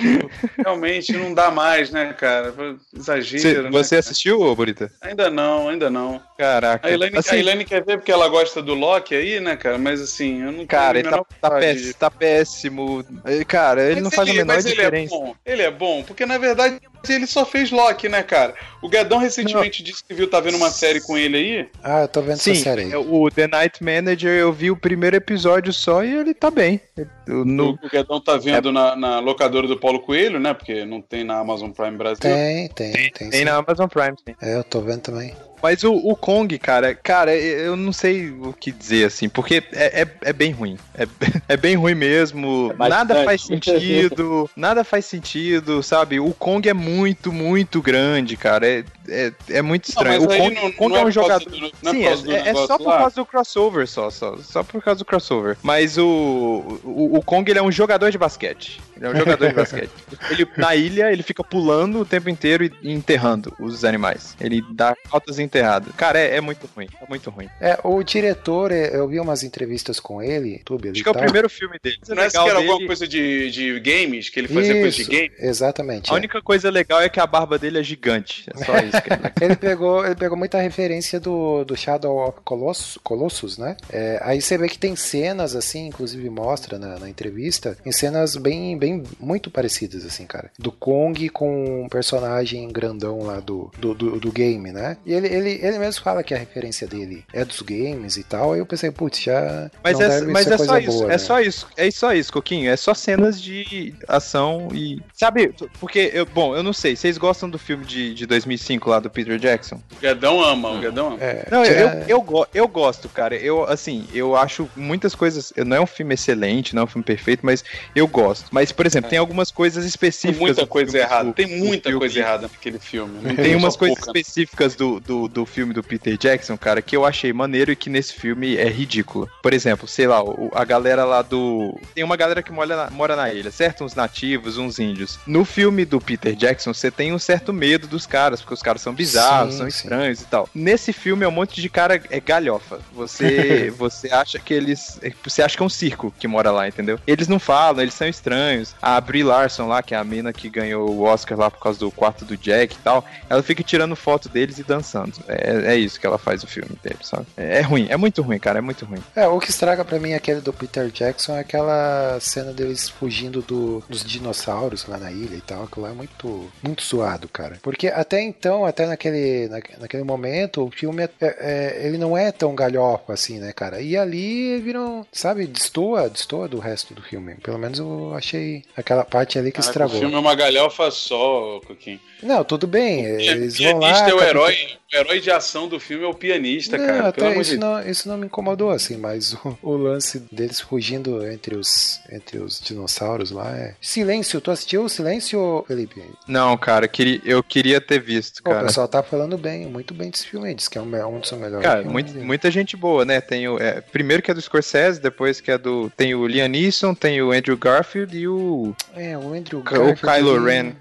[0.64, 2.54] Realmente não dá mais, né, cara?
[2.96, 4.00] Exagero, Você, né, você cara?
[4.00, 4.90] assistiu, ô, Bonita?
[5.00, 6.20] Ainda não, ainda não.
[6.38, 6.86] Caraca.
[6.86, 9.78] A Elaine, Assim, a Elaine quer ver porque ela gosta do Loki aí, né, cara?
[9.78, 13.04] Mas assim, eu não Cara, ele tá, tá vontade péssimo, tá péssimo.
[13.26, 15.14] Eh, Cara, ele Mas não faz a menor mas diferença.
[15.14, 18.54] Ele é bom, ele é bom, porque na verdade ele só fez Loki, né, cara?
[18.82, 21.68] O Guedão recentemente disse que viu, tá vendo uma série com ele aí.
[21.82, 22.92] Ah, eu tô vendo Sim, essa série aí.
[22.92, 26.80] é, o The Night Manager eu vi o primeiro episódio só e ele tá bem.
[27.26, 30.54] No, O Guedão tá vendo na, na locadora do Paulo Coelho, né?
[30.54, 32.20] Porque não tem na Amazon Prime Brasil.
[32.20, 33.10] Tem, tem, tem.
[33.10, 33.44] tem sim.
[33.44, 34.34] na Amazon Prime, sim.
[34.40, 35.34] É, eu tô vendo também.
[35.62, 40.02] Mas o, o Kong, cara, cara, eu não sei o que dizer, assim, porque é,
[40.02, 40.76] é, é bem ruim.
[40.94, 41.06] É,
[41.48, 42.72] é bem ruim mesmo.
[42.78, 44.48] É nada faz sentido.
[44.56, 46.18] nada faz sentido, sabe?
[46.20, 48.66] O Kong é muito, muito grande, cara.
[48.66, 50.22] É, é, é muito Não, estranho.
[50.26, 51.50] mas o Kong, não- Kong não é é um jogador.
[51.50, 54.10] do- não é Sim, por causa do é, é só por causa do crossover, só,
[54.10, 54.36] só.
[54.38, 55.56] Só por causa do crossover.
[55.62, 58.80] Mas o, o, o Kong, ele é um jogador de basquete.
[58.96, 59.90] Ele é um jogador de basquete.
[60.30, 64.34] Ele, na ilha, ele fica pulando o tempo inteiro e e enterrando os animais.
[64.40, 65.92] Ele dá altas enterradas.
[65.96, 66.88] Cara, é, é muito ruim.
[67.00, 67.48] É muito ruim.
[67.60, 71.14] É, o diretor, é, eu vi umas entrevistas com ele, YouTube Acho que é o
[71.14, 71.98] primeiro filme dele.
[72.08, 74.28] Não é que era dele- alguma coisa de, de games?
[74.28, 75.32] Que ele fazia coisa de Isso, game?
[75.38, 76.10] exatamente.
[76.10, 76.16] A é.
[76.16, 78.44] única coisa legal é que a barba dele é gigante.
[78.54, 79.02] É só isso.
[79.02, 79.10] Que.
[79.44, 83.76] Ele pegou, ele pegou muita referência do, do Shadow of Colossus, Colossus né?
[83.90, 88.36] É, aí você vê que tem cenas, assim, inclusive mostra na, na entrevista, em cenas
[88.36, 90.50] bem, bem, muito parecidas, assim, cara.
[90.58, 94.96] Do Kong com um personagem grandão lá do, do, do, do game, né?
[95.06, 98.52] E ele, ele, ele mesmo fala que a referência dele é dos games e tal.
[98.52, 99.70] Aí eu pensei, putz, já.
[99.82, 101.18] Mas, não é, deve mas ser é coisa só isso, boa, é né?
[101.18, 102.70] só isso, é só isso, Coquinho.
[102.70, 105.00] É só cenas de ação e.
[105.12, 108.98] Sabe, porque, eu, bom, eu não sei, vocês gostam do filme de, de 2005 lá
[109.00, 109.80] do Peter Jackson?
[109.92, 111.18] O Guedão ama, o Guedão ama.
[111.22, 113.36] É, Não, eu, eu, eu, go- eu gosto, cara.
[113.36, 115.52] Eu, assim, eu acho muitas coisas.
[115.56, 117.64] Não é um filme excelente, não é um filme perfeito, mas
[117.94, 118.46] eu gosto.
[118.50, 120.38] Mas, por exemplo, tem algumas coisas Tem específicas.
[120.40, 121.24] muita do coisa errada.
[121.24, 123.18] do- Tem muita coisa errada naquele filme.
[123.22, 124.18] Não Tem umas coisas pouca.
[124.18, 127.88] específicas do, do, do filme do Peter Jackson, cara, que eu achei maneiro e que
[127.88, 129.28] nesse filme é ridículo.
[129.42, 130.20] Por exemplo, sei lá,
[130.54, 131.78] a galera lá do.
[131.94, 133.84] Tem uma galera que mora na, mora na ilha, certo?
[133.84, 135.18] Uns nativos, uns índios.
[135.26, 138.82] No filme do Peter Jackson, você tem um certo medo dos caras, porque os caras
[138.82, 139.76] são bizarros, Sim, são sim.
[139.76, 140.48] estranhos e tal.
[140.54, 142.80] Nesse filme é um monte de cara é galhofa.
[142.92, 145.00] Você, você acha que eles.
[145.24, 146.98] Você acha que é um circo que mora lá, entendeu?
[147.06, 148.74] Eles não falam, eles são estranhos.
[148.80, 151.78] A Brie Larson lá, que é a mina que ganhou o Oscar lá por causa
[151.78, 155.12] do quarto do Jack e tal, ela fica tirando foto deles e dançando.
[155.28, 157.26] É, é isso que ela faz o filme inteiro, sabe?
[157.36, 159.02] É, é ruim, é muito ruim, cara, é muito ruim.
[159.14, 163.42] É, o que estraga pra mim aquele do Peter Jackson é aquela cena deles fugindo
[163.42, 165.64] do- dos dinossauros lá na ilha e tal.
[165.64, 167.58] Aquilo lá é muito, muito suado, cara.
[167.62, 172.30] Porque até então, até naquele, na- naquele momento, o filme é- é- ele não é
[172.32, 173.80] tão galhofa assim, né, cara?
[173.80, 177.34] E ali viram, sabe, destoa, destoa do resto do filme.
[177.36, 179.96] Pelo menos eu achei aquela parte ali que Caraca, estragou.
[179.96, 182.00] O filme é uma galhofa só, Coquinho.
[182.22, 183.04] Não, tudo bem.
[183.16, 184.08] O Eles vão lá.
[184.08, 184.56] é o herói.
[184.92, 187.12] O herói de ação do filme é o pianista, Não, cara.
[187.12, 190.18] Pelo até amor isso de não, isso não me incomodou, assim, mas o, o lance
[190.32, 193.74] deles fugindo entre os, entre os dinossauros lá é.
[193.80, 196.02] Silêncio, tu assistiu o Silêncio, Felipe?
[196.26, 198.66] Não, cara, queria, eu queria ter visto, Pô, o cara.
[198.66, 201.20] pessoal tá falando bem, muito bem desse filme aí, diz que é um, me- um
[201.20, 201.62] dos melhores.
[201.64, 202.24] Cara, filmes muito- dele.
[202.26, 203.20] muita gente boa, né?
[203.20, 205.88] Tem o, é, primeiro que é do Scorsese, depois que é do.
[205.96, 208.74] Tem o Liam Neeson, tem o Andrew Garfield e o.
[208.96, 210.00] É, o Andrew o Garfield.
[210.00, 210.72] Kylo ele- Ren.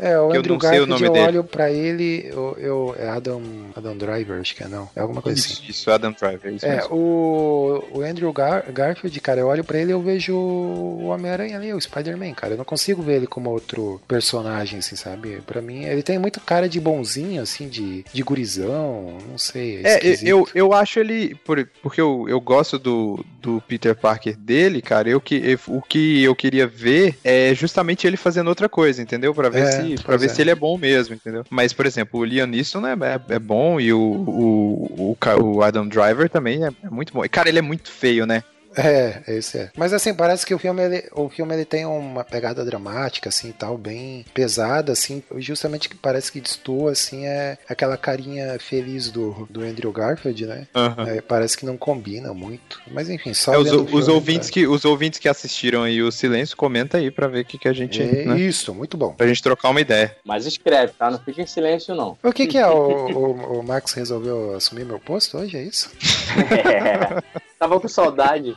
[0.00, 1.26] É, o que eu Andrew não sei o Garfield, nome eu dele.
[1.26, 3.42] olho pra ele, eu, eu- é Adam,
[3.76, 4.88] Adam Driver, acho que é, não.
[4.96, 5.52] É alguma coisa assim.
[5.52, 6.52] Isso, isso, Adam Driver.
[6.54, 6.94] Isso É, mesmo.
[6.96, 11.56] o, o Andrew Gar- Garfield, cara, eu olho pra ele e eu vejo o Homem-Aranha
[11.56, 12.54] ali, o Spider-Man, cara.
[12.54, 15.40] Eu não consigo ver ele como outro personagem, assim, sabe?
[15.46, 19.80] Pra mim, ele tem muito cara de bonzinho, assim, de, de gurizão, não sei.
[19.84, 20.26] É, esquisito.
[20.28, 21.34] eu, eu acho ele.
[21.44, 25.08] por- porque eu, eu gosto do, do Peter Parker dele, cara.
[25.08, 29.34] Eu que, eu- o que eu queria ver é justamente ele fazendo outra coisa, entendeu?
[29.34, 30.28] Pra ver, É, se, pra ver é.
[30.28, 31.44] se ele é bom mesmo, entendeu?
[31.50, 35.62] Mas, por exemplo, o Liam Neeson é, é, é bom e o, o, o, o
[35.62, 37.24] Adam Driver também é, é muito bom.
[37.24, 38.42] E, cara, ele é muito feio, né?
[38.76, 39.70] É, esse é.
[39.76, 43.50] Mas assim, parece que o filme, ele, o filme ele tem uma pegada dramática, assim,
[43.50, 49.10] e tal, bem pesada, assim, justamente que parece que destoa, assim, é aquela carinha feliz
[49.10, 50.66] do, do Andrew Garfield, né?
[51.06, 52.80] É, parece que não combina muito.
[52.90, 54.54] Mas enfim, só É, os, o os filme, ouvintes tá?
[54.54, 57.68] que, os ouvintes que assistiram aí o Silêncio, comenta aí pra ver o que, que
[57.68, 58.02] a gente.
[58.02, 58.38] É, né?
[58.38, 59.12] Isso, muito bom.
[59.12, 60.16] Pra gente trocar uma ideia.
[60.24, 61.10] Mas escreve, tá?
[61.10, 62.16] Não fica em silêncio, não.
[62.22, 62.66] O que que é?
[62.66, 62.72] O,
[63.10, 65.90] o, o Max resolveu assumir meu posto hoje, é isso?
[66.36, 67.40] É.
[67.60, 68.56] Tava com saudade.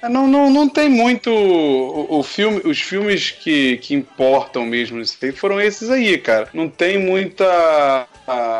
[0.00, 1.28] É, Não, não, não tem muito.
[1.28, 6.48] O, o filme, os filmes que, que importam mesmo tempo foram esses aí, cara.
[6.54, 8.06] Não tem muita.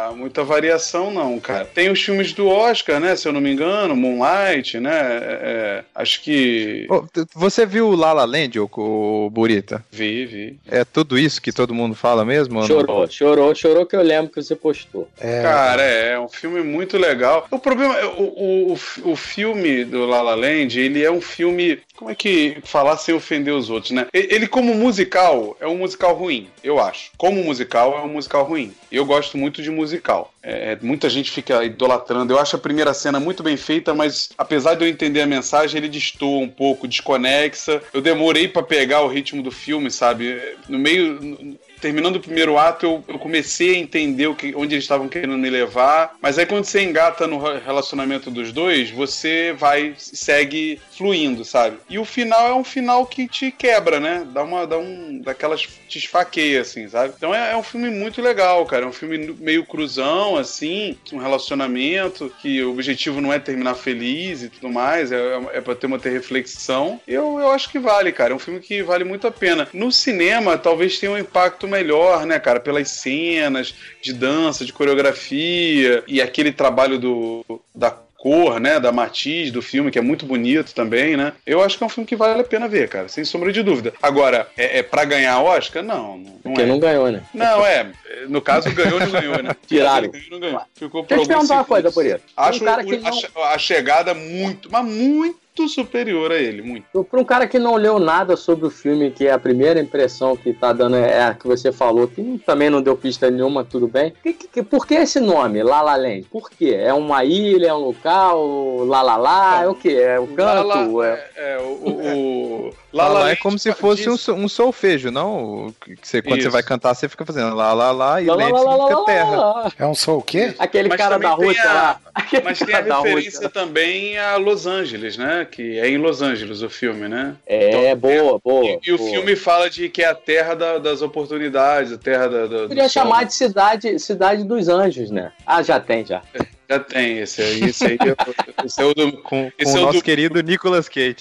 [0.08, 1.64] Ah, muita variação, não, cara.
[1.64, 3.14] Tem os filmes do Oscar, né?
[3.16, 4.90] Se eu não me engano, Moonlight, né?
[4.90, 6.86] é, é, acho que.
[7.34, 9.84] Você viu o La La Land, ô, ô, Burita?
[9.90, 10.58] Vi, vi.
[10.66, 12.56] É tudo isso que todo mundo fala mesmo?
[12.56, 12.66] ou não?
[12.66, 15.08] Chorou, chorou, chorou que eu lembro que você postou.
[15.20, 17.46] É, Cara, é, é um filme muito legal.
[17.50, 21.20] O problema, é, o, o, o, o filme do La La Land, ele é um
[21.20, 24.06] filme, como é que falar sem ofender os outros, né?
[24.12, 27.10] Ele como musical, é um musical ruim, eu acho.
[27.18, 28.72] Como musical, é um musical ruim.
[28.90, 30.32] Eu gosto muito de musical.
[30.40, 32.32] É, muita gente fica idolatrando.
[32.32, 35.76] Eu acho a primeira cena muito bem feita, mas apesar de eu entender a mensagem,
[35.76, 37.82] ele destoa um pouco, desconexa.
[37.92, 40.40] Eu demorei pra pegar o ritmo do filme, sabe?
[40.68, 44.84] No meio terminando o primeiro ato, eu, eu comecei a entender o que, onde eles
[44.84, 46.16] estavam querendo me levar.
[46.20, 51.78] Mas aí quando você engata no re- relacionamento dos dois, você vai, segue fluindo, sabe?
[51.88, 54.26] E o final é um final que te quebra, né?
[54.32, 57.14] Dá uma, dá um, daquelas, te esfaqueia, assim, sabe?
[57.16, 58.84] Então é, é um filme muito legal, cara.
[58.84, 64.42] É um filme meio cruzão, assim, um relacionamento que o objetivo não é terminar feliz
[64.42, 65.18] e tudo mais, é,
[65.54, 67.00] é pra ter uma ter reflexão.
[67.06, 68.32] Eu, eu acho que vale, cara.
[68.32, 69.68] É um filme que vale muito a pena.
[69.72, 72.58] No cinema, talvez tenha um impacto melhor, né, cara?
[72.58, 77.44] Pelas cenas de dança, de coreografia e aquele trabalho do,
[77.74, 81.32] da cor, né, da matiz do filme, que é muito bonito também, né?
[81.46, 83.62] Eu acho que é um filme que vale a pena ver, cara, sem sombra de
[83.62, 83.94] dúvida.
[84.02, 85.84] Agora, é, é para ganhar Oscar?
[85.84, 86.66] Não, não, Porque é.
[86.66, 87.22] não ganhou, né?
[87.32, 87.86] Não, é.
[88.28, 89.54] No caso, ganhou não ganhou, né?
[89.68, 90.10] Tiraram.
[90.10, 90.60] Ganhou, não ganhou.
[90.74, 91.92] Ficou Deixa eu te perguntar uma coisa.
[91.92, 92.20] Porito.
[92.36, 97.02] Acho Um cara que a, não- a chegada muito, mas muito superior a ele, muito.
[97.04, 100.36] Para um cara que não leu nada sobre o filme, que é a primeira impressão
[100.36, 103.88] que tá dando é a que você falou, que também não deu pista nenhuma, tudo
[103.88, 104.12] bem.
[104.22, 106.26] Que- que- que- por que esse nome, La La Land?
[106.30, 106.76] Por quê?
[106.78, 109.94] É uma ilha, é um local, La La La, é o quê?
[110.00, 110.66] É o canto?
[110.66, 111.30] Lá, lá, é...
[111.36, 115.10] é, é, o, o, La La lá é como se fosse um, diz- um solfejo,
[115.10, 115.72] não?
[116.02, 118.98] Você, quando você vai cantar, você fica fazendo lá, lá, lá, e Lá, lá, significa
[118.98, 119.36] lá, terra.
[119.36, 119.72] lá.
[119.78, 120.54] É um soul o quê?
[120.58, 122.00] Aquele Mas cara da tem Rússia a- lá.
[122.18, 125.46] Aquele Mas tem a referência também a Los Angeles, né?
[125.50, 127.34] Que é em Los Angeles o filme, né?
[127.46, 128.64] É, boa, boa.
[128.64, 129.10] E, e o boa.
[129.10, 132.46] filme fala de que é a terra da- das oportunidades, a terra da.
[132.46, 133.02] da do Podia sol.
[133.02, 135.32] chamar de cidade, cidade dos Anjos, né?
[135.46, 136.22] Ah, já tem, já.
[136.68, 137.92] Já tem esse aí, esse aí.
[138.00, 139.12] é- Esse é o do.
[139.22, 141.16] Com, Esse com é o nosso do- querido Nicolas Cage.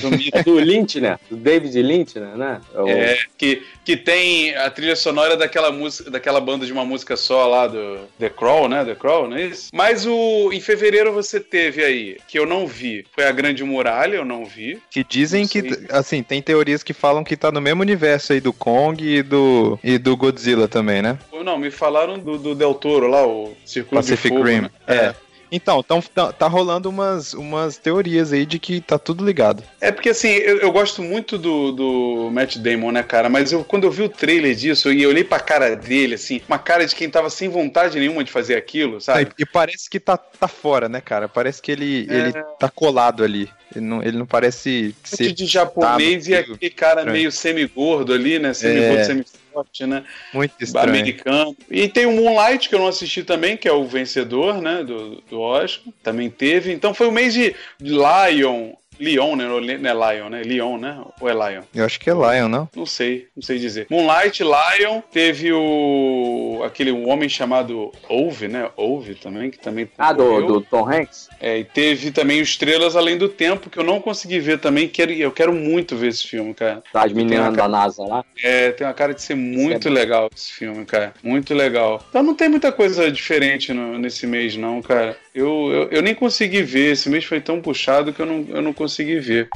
[0.00, 0.36] do mito.
[0.36, 1.18] É do Lynch, né?
[1.30, 2.32] Do David Lynch, né?
[2.34, 2.60] né?
[2.74, 6.84] É o- É, que, que tem a trilha sonora daquela música, daquela banda de uma
[6.84, 8.84] música só lá do The Crawl, né?
[8.84, 9.68] The Crawl, não é isso?
[9.72, 14.16] Mas o em fevereiro você teve aí, que eu não vi, foi a Grande Muralha,
[14.16, 14.80] eu não vi.
[14.90, 18.52] Que dizem que, assim, tem teorias que falam que tá no mesmo universo aí do
[18.52, 21.16] Kong e do, e do Godzilla também, né?
[21.44, 24.48] Não, me falaram do, do Del Toro lá, o Círculo Pacific de Fogo.
[24.48, 24.60] Rim.
[24.62, 24.70] né?
[24.94, 25.14] É.
[25.52, 29.64] Então, tão, tá, tá rolando umas, umas teorias aí de que tá tudo ligado.
[29.80, 33.28] É porque assim, eu, eu gosto muito do, do Matt Damon, né, cara?
[33.28, 36.40] Mas eu, quando eu vi o trailer disso e eu olhei pra cara dele, assim,
[36.46, 39.28] uma cara de quem tava sem vontade nenhuma de fazer aquilo, sabe?
[39.36, 41.28] E, e parece que tá, tá fora, né, cara?
[41.28, 42.14] Parece que ele, É.
[42.14, 43.50] ele tá colado ali.
[43.74, 47.12] Ele não, ele não parece ser de japonês tá e aquele cara estranho.
[47.12, 48.52] meio semi-gordo ali, né?
[48.54, 49.24] Semi-gordo, É.
[49.50, 50.04] semi-forte, né?
[50.32, 50.88] muito estranho.
[50.88, 51.56] Americano.
[51.70, 54.84] E tem o Moonlight, que eu não assisti também, que é o vencedor, né?
[54.84, 55.92] Do, do Oscar.
[56.02, 56.72] Também teve.
[56.72, 58.72] Então foi o mês de Lion.
[58.98, 59.46] Leon, né?
[59.46, 60.42] Não é Lion, né?
[60.42, 61.02] Leon, né?
[61.18, 61.62] Ou é Lion?
[61.74, 62.68] Eu acho que é Lion, não?
[62.76, 63.86] Não sei, não sei dizer.
[63.90, 66.60] Moonlight, Lion, teve o.
[66.64, 68.70] aquele um homem chamado Ove, né?
[68.76, 69.88] Ove também, que também.
[69.96, 71.29] Ah, do, do Tom Hanks?
[71.40, 74.86] É, e teve também o Estrelas Além do Tempo, que eu não consegui ver também.
[74.86, 76.82] Quero, eu quero muito ver esse filme, cara.
[76.92, 78.22] Das Tem meninas da NASA lá.
[78.42, 81.14] É, tem uma cara de ser muito legal esse filme, cara.
[81.22, 82.04] Muito legal.
[82.10, 85.16] Então não tem muita coisa diferente no- nesse mês, não, cara.
[85.34, 86.92] Eu, eu, eu nem consegui ver.
[86.92, 89.48] Esse mês foi tão puxado que eu não, eu não consegui ver.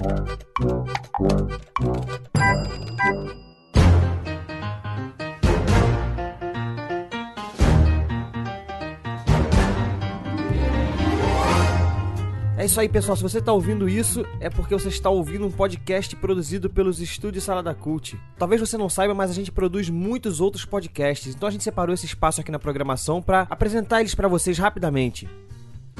[12.65, 13.15] É isso aí, pessoal.
[13.15, 17.45] Se você está ouvindo isso, é porque você está ouvindo um podcast produzido pelos estúdios
[17.45, 18.19] Sala da Cult.
[18.39, 21.35] Talvez você não saiba, mas a gente produz muitos outros podcasts.
[21.35, 25.29] Então a gente separou esse espaço aqui na programação para apresentar eles para vocês rapidamente.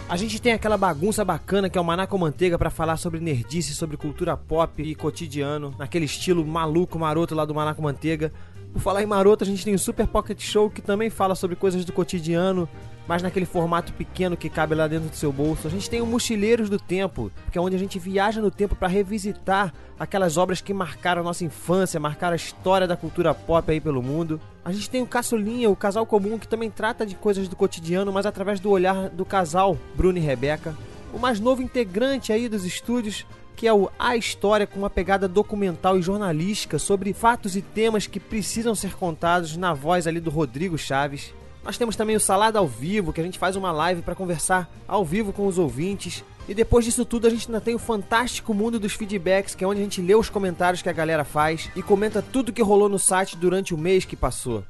[0.09, 3.21] A gente tem aquela bagunça bacana que é o Maná com Manteiga para falar sobre
[3.21, 8.33] nerdice, sobre cultura pop e cotidiano, naquele estilo maluco, maroto lá do Maná com Manteiga.
[8.75, 11.55] Por falar em maroto, a gente tem o Super Pocket Show que também fala sobre
[11.55, 12.69] coisas do cotidiano,
[13.07, 15.69] mas naquele formato pequeno que cabe lá dentro do seu bolso.
[15.69, 18.75] A gente tem o Mochileiros do Tempo, que é onde a gente viaja no tempo
[18.75, 23.71] para revisitar aquelas obras que marcaram a nossa infância, marcaram a história da cultura pop
[23.71, 24.41] aí pelo mundo.
[24.65, 28.13] A gente tem o Caçulinha, o casal comum, que também trata de coisas do cotidiano,
[28.13, 30.75] mas através do olhar do casal, Bruno e Rebeca.
[31.13, 33.25] O mais novo integrante aí dos estúdios,
[33.57, 38.07] que é o A História, com uma pegada documental e jornalística sobre fatos e temas
[38.07, 41.33] que precisam ser contados na voz ali do Rodrigo Chaves.
[41.63, 44.71] Nós temos também o Salada ao Vivo, que a gente faz uma live para conversar
[44.87, 46.23] ao vivo com os ouvintes.
[46.47, 49.67] E depois disso tudo, a gente ainda tem o fantástico mundo dos feedbacks, que é
[49.67, 52.89] onde a gente lê os comentários que a galera faz e comenta tudo que rolou
[52.89, 54.63] no site durante o mês que passou.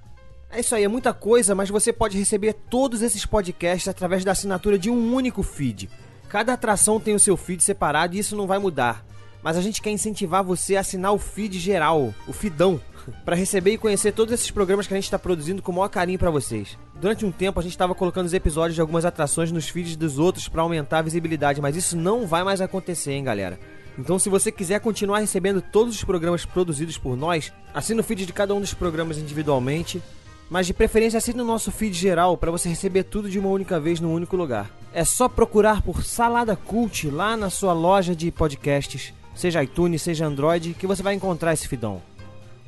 [0.49, 4.31] É isso aí, é muita coisa, mas você pode receber todos esses podcasts através da
[4.31, 5.91] assinatura de um único feed.
[6.35, 9.07] Cada atração tem o seu feed separado e isso não vai mudar.
[9.41, 12.81] Mas a gente quer incentivar você a assinar o feed geral, o feedão,
[13.25, 15.87] para receber e conhecer todos esses programas que a gente está produzindo com o maior
[15.87, 16.77] carinho para vocês.
[17.01, 20.19] Durante um tempo a gente estava colocando os episódios de algumas atrações nos feeds dos
[20.19, 23.57] outros para aumentar a visibilidade, mas isso não vai mais acontecer, hein, galera.
[23.97, 28.27] Então, se você quiser continuar recebendo todos os programas produzidos por nós, assina o feed
[28.27, 30.03] de cada um dos programas individualmente,
[30.49, 33.81] mas de preferência assine o nosso feed geral para você receber tudo de uma única
[33.81, 34.71] vez num único lugar.
[34.93, 40.27] É só procurar por Salada Cult lá na sua loja de podcasts, seja iTunes, seja
[40.27, 42.01] Android, que você vai encontrar esse fidão.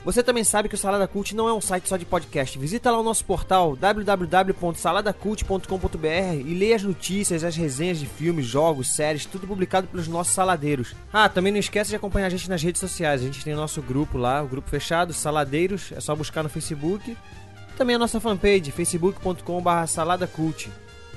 [0.06, 2.56] Você também sabe que o Salada Cult não é um site só de podcast.
[2.60, 8.94] Visita lá o nosso portal www.saladacult.com.br e leia as notícias, as resenhas de filmes, jogos,
[8.94, 10.94] séries, tudo publicado pelos nossos saladeiros.
[11.12, 13.20] Ah, também não esquece de acompanhar a gente nas redes sociais.
[13.20, 16.48] A gente tem o nosso grupo lá, o grupo fechado, Saladeiros, é só buscar no
[16.48, 17.16] Facebook.
[17.76, 20.68] Também a nossa fanpage, facebook.com.br saladacult.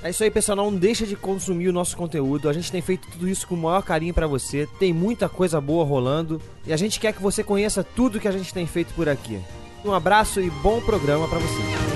[0.02, 0.56] É isso aí, pessoal.
[0.56, 2.48] Não deixa de consumir o nosso conteúdo.
[2.48, 4.68] A gente tem feito tudo isso com o maior carinho pra você.
[4.78, 6.40] Tem muita coisa boa rolando.
[6.66, 9.40] E a gente quer que você conheça tudo que a gente tem feito por aqui.
[9.84, 11.90] Um abraço e bom programa pra você.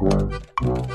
[0.00, 0.89] Shot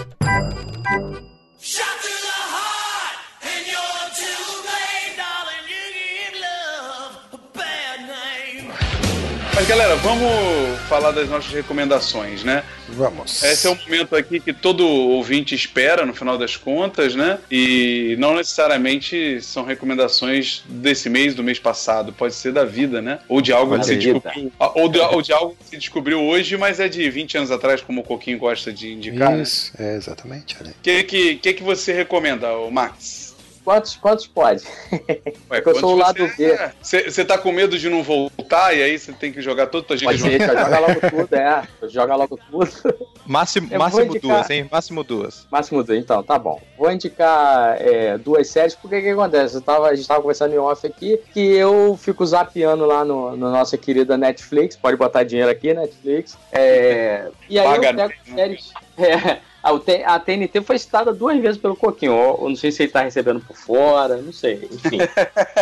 [9.55, 12.61] Mas galera, vamos falar das nossas recomendações, né?
[12.89, 13.41] Vamos.
[13.41, 17.39] Esse é um momento aqui que todo ouvinte espera, no final das contas, né?
[17.49, 22.11] E não necessariamente são recomendações desse mês, do mês passado.
[22.11, 23.19] Pode ser da vida, né?
[23.29, 24.51] Ou de algo que se descobriu.
[24.59, 27.79] Ou de, ou de algo que se descobriu hoje, mas é de 20 anos atrás,
[27.81, 29.31] como o Coquinho gosta de indicar.
[29.31, 29.41] né?
[29.41, 30.53] Isso, é exatamente.
[30.55, 33.24] O que, que, que, que você recomenda, Max?
[33.65, 34.63] Quantos, quantos pode?
[34.93, 36.71] Ué, Porque eu sou o lado você- B.
[36.81, 39.83] Você você tá com medo de não voltar e aí você tem que jogar toda
[39.83, 41.63] a tua gente Pode ser, joga logo tudo, é.
[41.89, 43.07] Joga logo tudo.
[43.25, 44.69] Máximo, Eu máximo indicar- duas, hein?
[44.71, 45.47] Máximo duas.
[45.49, 46.61] Máximo dois, então, tá bom.
[46.77, 49.55] Vou indicar é, duas séries, porque o que acontece?
[49.55, 53.35] Eu tava, a gente tava conversando em off aqui, que eu fico zapeando lá no,
[53.35, 56.37] no nossa querida Netflix, pode botar dinheiro aqui, Netflix.
[56.51, 58.35] É, e aí Paga eu pego né?
[58.35, 58.71] séries.
[58.97, 62.11] É, a, o T- a TNT foi citada duas vezes pelo Coquinho.
[62.13, 64.69] Eu, eu não sei se ele tá recebendo por fora, não sei.
[64.71, 64.99] Enfim,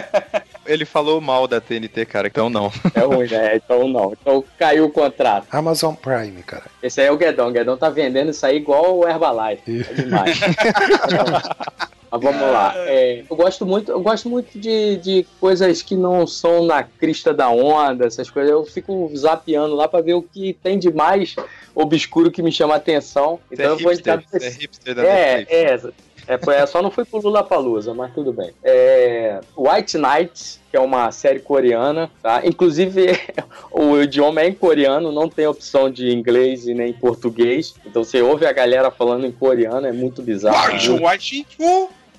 [0.65, 2.71] Ele falou mal da TNT, cara, então não.
[2.93, 3.55] é ruim, né?
[3.55, 4.13] Então não.
[4.19, 5.47] Então caiu o contrato.
[5.51, 6.65] Amazon Prime, cara.
[6.81, 7.47] Esse aí é o Guedão.
[7.49, 9.85] O Guedão tá vendendo isso aí igual o Herbalife.
[9.89, 10.39] É demais.
[12.13, 12.73] Mas vamos lá.
[12.75, 17.33] É, eu gosto muito, eu gosto muito de, de coisas que não são na crista
[17.33, 18.51] da onda, essas coisas.
[18.51, 21.35] Eu fico zapeando lá pra ver o que tem de mais
[21.73, 23.39] obscuro que me chama a atenção.
[23.49, 24.39] Você Então é eu vou hipster, indicar.
[24.39, 25.79] você é hipster da É, é,
[26.27, 28.51] é, é, só não fui pro Lula Palusa, mas tudo bem.
[28.63, 32.41] É, White Knight, que é uma série coreana, tá?
[32.45, 33.19] Inclusive,
[33.71, 37.73] o idioma é em coreano, não tem opção de inglês e nem português.
[37.85, 40.77] Então você ouve a galera falando em coreano, é muito bizarro.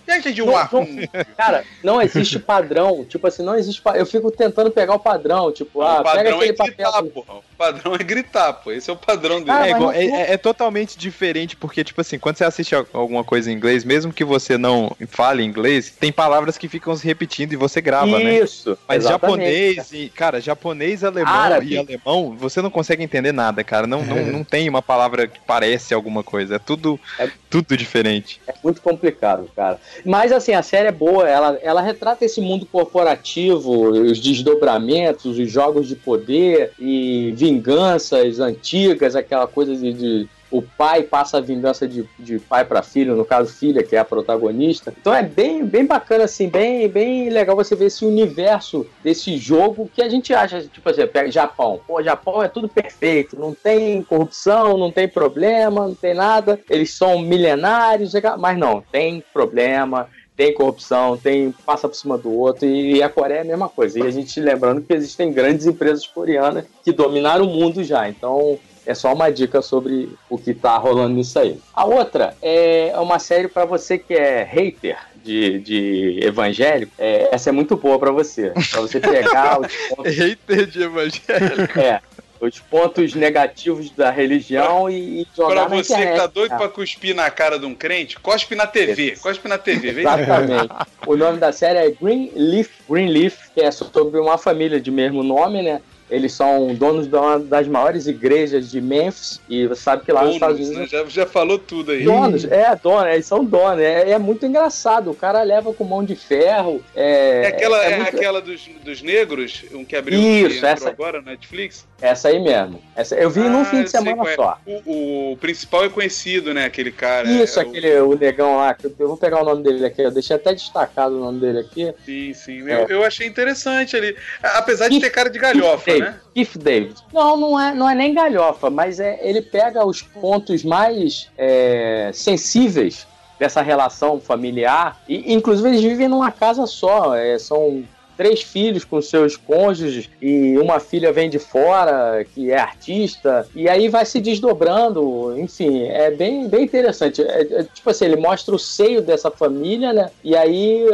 [0.07, 3.05] Não, não- cara, não existe padrão.
[3.05, 3.83] Tipo assim, não existe.
[3.95, 5.51] Eu fico tentando pegar o padrão.
[5.53, 7.11] Tipo, ah, o pega padrão aquele é gritar, papel.
[7.11, 7.35] porra.
[7.39, 8.73] O padrão é gritar, pô.
[8.73, 9.51] Esse é o padrão dele.
[9.51, 12.75] Ah, É, igual- não- é- é- é totalmente diferente, porque, tipo assim, quando você assiste
[12.93, 17.07] alguma coisa em inglês, mesmo que você não fale inglês, tem palavras que ficam se
[17.07, 18.39] repetindo e você grava, né?
[18.41, 18.77] Isso.
[18.89, 19.45] Mas exatamente.
[19.51, 21.75] japonês e, cara, japonês, alemão Árabe.
[21.75, 23.87] e alemão, você não consegue entender nada, cara.
[23.87, 26.57] Não, não, não tem uma palavra que parece alguma coisa.
[26.57, 28.41] É tudo, É- tudo diferente.
[28.47, 29.79] É muito complicado, cara.
[30.05, 35.51] Mas assim, a série é boa, ela, ela retrata esse mundo corporativo, os desdobramentos, os
[35.51, 39.93] jogos de poder e vinganças antigas, aquela coisa de.
[39.93, 43.97] de- o pai passa a vingança de, de pai para filho, no caso, filha, que
[43.97, 44.95] é a protagonista.
[44.97, 49.91] Então é bem, bem bacana, assim, bem, bem legal você ver esse universo desse jogo
[49.93, 51.81] que a gente acha, tipo assim, pega Japão.
[51.85, 56.61] Pô, Japão é tudo perfeito, não tem corrupção, não tem problema, não tem nada.
[56.71, 62.65] Eles são milenários, mas não, tem problema, tem corrupção, tem passa por cima do outro,
[62.65, 63.99] e a Coreia é a mesma coisa.
[63.99, 68.09] E a gente lembrando que existem grandes empresas coreanas que dominaram o mundo já.
[68.09, 68.57] Então,
[68.87, 71.59] é só uma dica sobre o que tá rolando nisso aí.
[71.73, 76.93] A outra é uma série para você que é hater de, de evangélico.
[76.99, 78.53] É, essa é muito boa para você.
[78.71, 81.81] Pra você pegar os pontos, Hater de evangélico.
[81.81, 82.01] é,
[82.41, 86.13] os pontos negativos da religião e, e jogar Pra na você internet.
[86.15, 89.13] que tá doido pra cuspir na cara de um crente, cospe na TV.
[89.23, 89.93] Cospe na TV.
[89.93, 90.69] Vem Exatamente.
[91.07, 94.91] o nome da série é Green Leaf, Green Leaf, que é sobre uma família de
[94.91, 95.81] mesmo nome, né?
[96.11, 100.23] Eles são donos de uma das maiores igrejas de Memphis e você sabe que lá
[100.25, 100.99] nos Estados Donos, Unidos né?
[100.99, 102.05] já, já falou tudo aí.
[102.05, 103.81] Donos, é, dono, eles são donos.
[103.81, 105.11] É, é muito engraçado.
[105.11, 106.83] O cara leva com mão de ferro.
[106.95, 110.89] É, É aquela, é é muito- aquela dos, dos negros, um que abriu Isso, essa-
[110.91, 111.87] agora no Netflix?
[112.01, 112.83] Essa aí mesmo.
[112.95, 114.35] Essa, eu vi num Ah, fim de semana é.
[114.35, 114.59] só.
[114.67, 116.67] O, o principal é conhecido, né?
[116.67, 117.27] Aquele cara.
[117.29, 120.11] Isso, é, o- aquele o negão lá, eu, vou pegar o nome dele aqui, eu
[120.11, 121.93] deixei até destacado o nome dele aqui.
[122.05, 122.59] Sim, sim.
[122.69, 124.15] Eu, eu achei interessante ali.
[124.43, 126.07] Apesar de ter cara de galhofa, Keith né?
[126.07, 126.21] David.
[126.35, 126.95] Keith David.
[127.13, 132.11] Não, não é, não é nem galhofa, mas é, ele pega os pontos mais é,
[132.13, 133.07] sensíveis
[133.39, 135.01] dessa relação familiar.
[135.09, 137.15] E, inclusive, eles vivem numa casa só.
[137.15, 137.85] é, são
[138.17, 143.69] três filhos com seus cônjuges e uma filha vem de fora que é artista e
[143.69, 147.23] aí vai se desdobrando enfim é bem, bem interessante.
[147.23, 150.11] É- é, tipo assim ele mostra o seio dessa família né?
[150.23, 150.87] E aí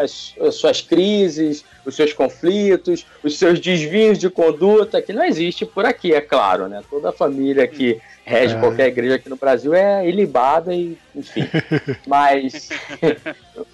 [0.00, 5.64] as, as suas crises os seus conflitos os seus desvios de conduta que não existe
[5.64, 6.82] por aqui é claro né?
[6.90, 8.58] Toda família que rege É.
[8.60, 11.48] qualquer igreja aqui no Brasil é ilibada e enfim
[12.06, 12.68] mas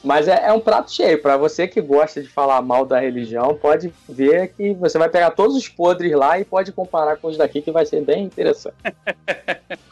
[0.05, 1.21] mas é, é um prato cheio.
[1.21, 5.31] Pra você que gosta de falar mal da religião, pode ver que você vai pegar
[5.31, 8.75] todos os podres lá e pode comparar com os daqui, que vai ser bem interessante.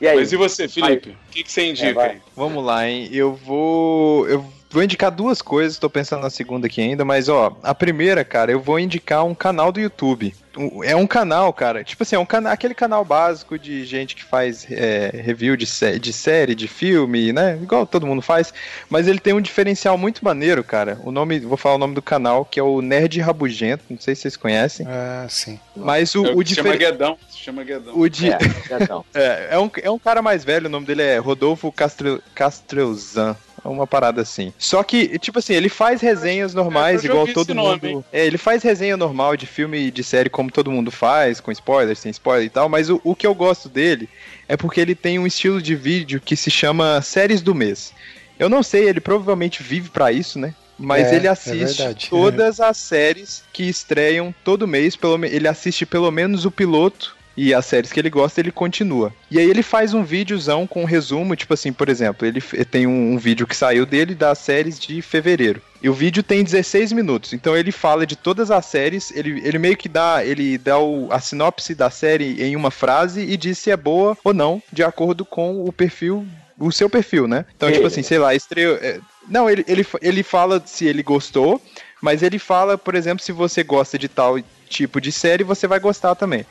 [0.01, 0.17] E aí?
[0.17, 1.11] Mas e você, Felipe?
[1.11, 2.19] O que, que você É, indica aí?
[2.37, 3.09] Vamos lá, hein?
[3.13, 4.29] Eu vou.
[4.29, 8.25] Eu vou indicar duas coisas, tô pensando na segunda aqui ainda, mas ó, a primeira,
[8.25, 10.35] cara, eu vou indicar um canal do YouTube.
[10.83, 11.85] É um canal, cara.
[11.85, 15.67] Tipo assim, é um cana aquele canal básico de gente que faz é, review de,
[15.67, 17.59] sé de série, de filme, né?
[17.63, 18.53] Igual todo mundo faz.
[18.89, 20.99] Mas ele tem um diferencial muito maneiro, cara.
[21.05, 23.85] O nome, vou falar o nome do canal, que é o Nerd Rabugento.
[23.89, 24.87] Não sei se vocês conhecem.
[24.89, 25.59] Ah, sim.
[25.77, 27.17] Mas o, É o, se chama Guedão.
[27.31, 27.97] Se chama Guedão.
[27.97, 28.39] o di- É,
[28.83, 29.05] então.
[29.15, 33.37] é, é um, é um cara mais velho, o nome dele é Rodolfo Castre, Castrelzan.
[33.65, 34.53] É uma parada assim.
[34.59, 37.87] Só que, tipo assim, ele faz resenhas normais, eu já igual todo nome, mundo.
[37.87, 38.05] hein?
[38.13, 41.53] é, ele faz resenha normal de filme e de série, como todo mundo faz, com
[41.53, 42.69] spoilers, sem spoiler e tal.
[42.69, 44.09] Mas o, o que eu gosto dele
[44.49, 47.93] é porque ele tem um estilo de vídeo que se chama Séries do Mês.
[48.39, 50.55] Eu não sei, ele provavelmente vive pra isso, né?
[50.79, 52.07] Mas É, ele é assiste verdade.
[52.09, 54.97] todas as séries que estreiam todo mês.
[54.97, 59.13] Pelo, ele assiste pelo menos o piloto e as séries que ele gosta, ele continua.
[59.31, 62.87] E aí ele faz um videozão com um resumo, tipo assim, por exemplo, ele tem
[62.87, 65.63] um, um vídeo que saiu dele das séries de fevereiro.
[65.83, 67.33] E o vídeo tem 16 minutos.
[67.33, 71.09] Então ele fala de todas as séries, ele, ele meio que dá, ele dá o-
[71.11, 74.83] a sinopse da série em uma frase e diz se é boa ou não, de
[74.83, 76.27] acordo com o perfil,
[76.59, 77.47] o seu perfil, né?
[77.57, 78.77] Então, tipo assim, sei lá, estreou.
[78.83, 81.59] é, não, ele, ele, ele fala se ele gostou,
[82.03, 84.39] mas ele fala, por exemplo, se você gosta de tal
[84.69, 86.45] tipo de série, você vai gostar também.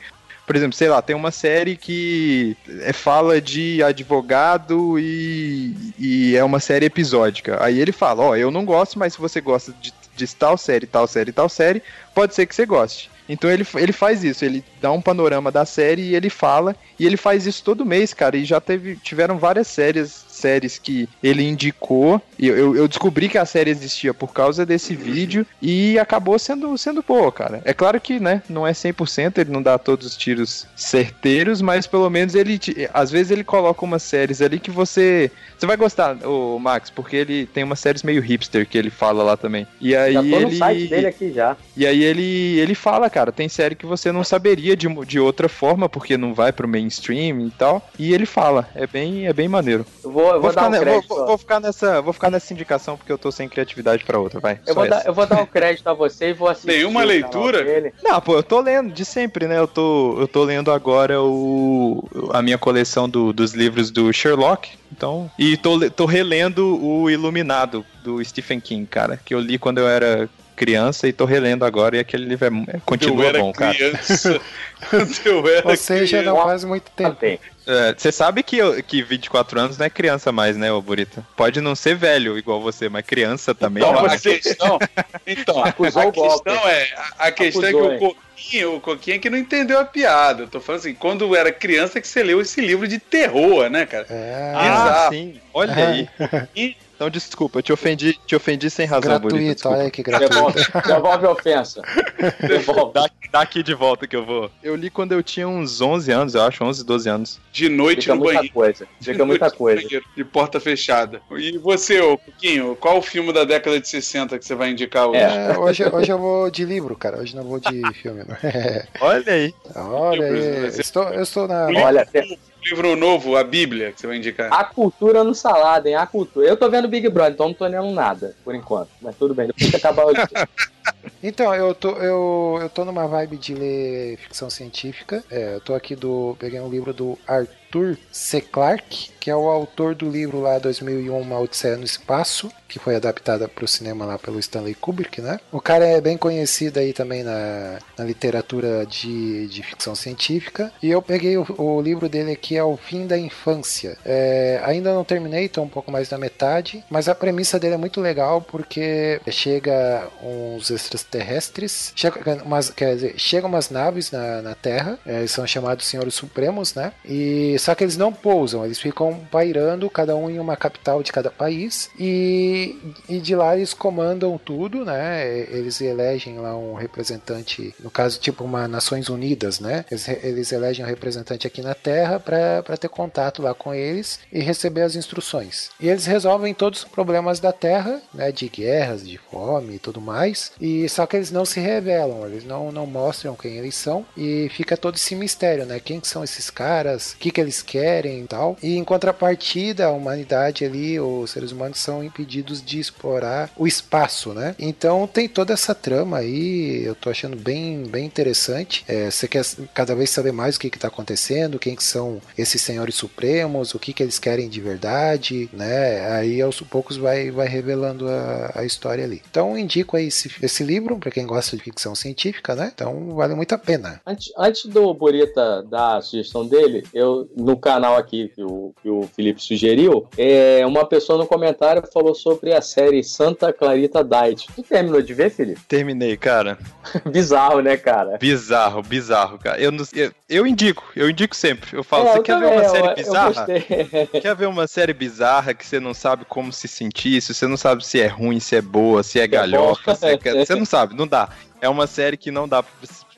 [0.50, 6.42] Por exemplo, sei lá, tem uma série que é, fala de advogado e, e é
[6.42, 7.56] uma série episódica.
[7.64, 10.88] Aí ele fala, ó, eu não gosto, mas se você gosta de, de tal série,
[10.88, 11.80] tal série, tal série,
[12.12, 13.08] pode ser que você goste.
[13.28, 17.06] Então ele, ele faz isso, ele dá um panorama da série e ele fala, e
[17.06, 21.42] ele faz isso todo mês, cara, e já teve, tiveram várias séries, séries que ele
[21.46, 26.38] indicou, e eu, eu descobri que a série existia por causa desse vídeo, e acabou
[26.38, 27.60] sendo, sendo boa, cara.
[27.64, 31.86] É claro que, né, não é 100%, ele não dá todos os tiros certeiros, mas
[31.86, 35.76] pelo menos ele, te- às vezes ele coloca umas séries ali que você, você vai
[35.76, 39.66] gostar, o Max, porque ele tem umas séries meio hipster que ele fala lá também.
[39.80, 40.56] E aí Já tô no ele...
[40.56, 41.56] site dele aqui já.
[41.76, 45.48] E aí ele, ele fala, cara, tem série que você não saberia de, de outra
[45.48, 47.88] forma, porque não vai pro mainstream e tal.
[47.98, 49.84] E ele fala, é bem, é bem maneiro.
[50.04, 51.08] Eu vou, eu vou, dar ficar, um ne- vou, crédito.
[51.08, 54.40] vou- vou ficar nessa, vou ficar nessa indicação porque eu tô sem criatividade pra outra,
[54.40, 54.60] vai.
[54.66, 56.68] eu, vou dar, eu vou dar um crédito a você e vou assistir.
[56.68, 57.64] Nenhuma leitura?
[57.64, 57.92] dele.
[58.02, 59.58] Não, pô, eu tô lendo de sempre, né?
[59.58, 62.02] Eu tô, eu tô lendo agora o,
[62.32, 64.70] a minha coleção do- dos livros do Sherlock.
[64.92, 69.78] Então, e tô, tô relendo o Iluminado do Stephen King, cara, que eu li quando
[69.78, 70.28] eu era
[70.60, 73.74] criança e tô relendo agora e aquele livro é, é- eu continua era bom, cara.
[73.74, 74.38] criança.
[74.90, 76.36] Quando eu era Ou seja, criança.
[76.36, 77.16] não faz muito tempo.
[77.16, 77.40] Tem.
[77.66, 81.26] É, Você sabe que, eu- que 24 anos não é criança mais, né, ô Burita?
[81.34, 83.82] Pode não ser velho igual você, mas criança também.
[83.82, 84.04] Então, não.
[84.04, 84.78] a questão,
[85.26, 86.88] então, Acusou a questão é,
[87.18, 89.84] a, a questão Acusou, é que o Coquinho, o Coquinho é que não entendeu a
[89.86, 90.42] piada.
[90.42, 93.86] Eu tô falando assim, quando era criança que você leu esse livro de terror, né,
[93.86, 94.06] cara?
[94.10, 95.40] É, Ah, sim.
[95.54, 96.76] Olha aí.
[97.00, 99.78] Então, desculpa, eu te ofendi, te ofendi sem razão, gratuito, Desculpa.
[99.78, 100.34] olha que gratuito.
[100.34, 101.80] Devolve, devolve a ofensa.
[102.46, 102.92] Devolve.
[102.92, 104.50] Dá, dá aqui de volta que eu vou.
[104.62, 107.40] Eu li quando eu tinha uns 11 anos, eu acho, 11, 12 anos.
[107.50, 108.52] De noite Fica no muita banheiro.
[108.54, 108.86] coisa.
[109.00, 109.82] Fica muita Noite no coisa.
[109.82, 111.22] banheiro, De porta fechada.
[111.38, 115.06] E você, ô Coquinho, qual o filme da década de 60 que você vai indicar
[115.08, 115.20] hoje?
[115.22, 117.16] É, hoje, hoje eu vou de livro, cara.
[117.18, 118.24] Hoje não vou de filme.
[118.28, 118.36] não.
[119.00, 119.54] Olha aí.
[119.74, 120.66] Olha aí.
[120.78, 121.64] Estou, eu estou na.
[121.82, 124.52] Olha, tem- Livro novo, a Bíblia, que você vai indicar.
[124.52, 125.94] a cultura no salada, hein?
[125.94, 126.46] A cultura.
[126.46, 128.90] Eu tô vendo Big Brother, então não tô lendo nada, por enquanto.
[129.00, 130.12] Mas tudo bem, depois que acabar o.
[131.22, 135.22] Então, eu tô, eu, eu tô numa vibe de ler ficção científica.
[135.30, 136.36] É, eu tô aqui do.
[136.38, 138.40] Peguei um livro do Arthur C.
[138.40, 142.96] Clarke, que é o autor do livro lá 2001 Uma Odisseia no Espaço, que foi
[142.96, 145.38] adaptada para o cinema lá pelo Stanley Kubrick, né?
[145.52, 150.72] O cara é bem conhecido aí também na, na literatura de, de ficção científica.
[150.82, 153.98] E eu peguei o, o livro dele aqui, é O Fim da Infância.
[154.04, 157.78] É, ainda não terminei, tô um pouco mais da metade, mas a premissa dele é
[157.78, 164.54] muito legal porque chega uns extraterrestres, chega umas, quer dizer, chegam umas naves na, na
[164.54, 166.92] Terra, é, são chamados Senhores Supremos, né?
[167.04, 171.12] E só que eles não pousam, eles ficam pairando, cada um em uma capital de
[171.12, 172.78] cada país, e,
[173.08, 175.26] e de lá eles comandam tudo, né?
[175.50, 179.84] Eles elegem lá um representante, no caso, tipo uma Nações Unidas, né?
[179.90, 184.40] Eles, eles elegem um representante aqui na Terra para ter contato lá com eles e
[184.40, 185.70] receber as instruções.
[185.80, 188.32] E eles resolvem todos os problemas da Terra, né?
[188.32, 190.52] De guerras, de fome e tudo mais.
[190.60, 194.50] E só que eles não se revelam, eles não, não mostram quem eles são e
[194.54, 195.80] fica todo esse mistério, né?
[195.80, 198.56] Quem que são esses caras, o que, que eles querem e tal.
[198.62, 204.32] E em contrapartida, a humanidade ali, os seres humanos são impedidos de explorar o espaço,
[204.32, 204.54] né?
[204.58, 208.84] Então tem toda essa trama aí, eu tô achando bem, bem interessante.
[208.86, 212.20] É, você quer cada vez saber mais o que, que tá acontecendo, quem que são
[212.36, 216.06] esses senhores supremos, o que, que eles querem de verdade, né?
[216.16, 219.22] Aí aos poucos vai, vai revelando a, a história ali.
[219.30, 222.70] Então indico aí esse, esse livro para quem gosta de ficção científica, né?
[222.74, 224.00] Então vale muito a pena.
[224.06, 228.88] Antes, antes do Burita dar a sugestão dele, eu no canal aqui que o, que
[228.88, 234.46] o Felipe sugeriu, é, uma pessoa no comentário falou sobre a série Santa Clarita Diet.
[234.54, 235.60] Tu terminou de ver, Felipe?
[235.68, 236.58] Terminei, cara.
[237.10, 238.18] Bizarro, né, cara?
[238.18, 239.60] Bizarro, bizarro, cara.
[239.60, 241.76] Eu, não- eu, eu indico, eu indico sempre.
[241.76, 243.46] Eu falo, É, você eu quer também, ver uma eu- série eu bizarra?
[244.20, 247.56] Quer ver uma série bizarra que você não sabe como se sentir, se você não
[247.56, 250.16] sabe se é ruim, se é boa, se é galhofa, se é...
[250.46, 251.28] você não sabe, não dá.
[251.60, 252.72] É uma série que não dá pra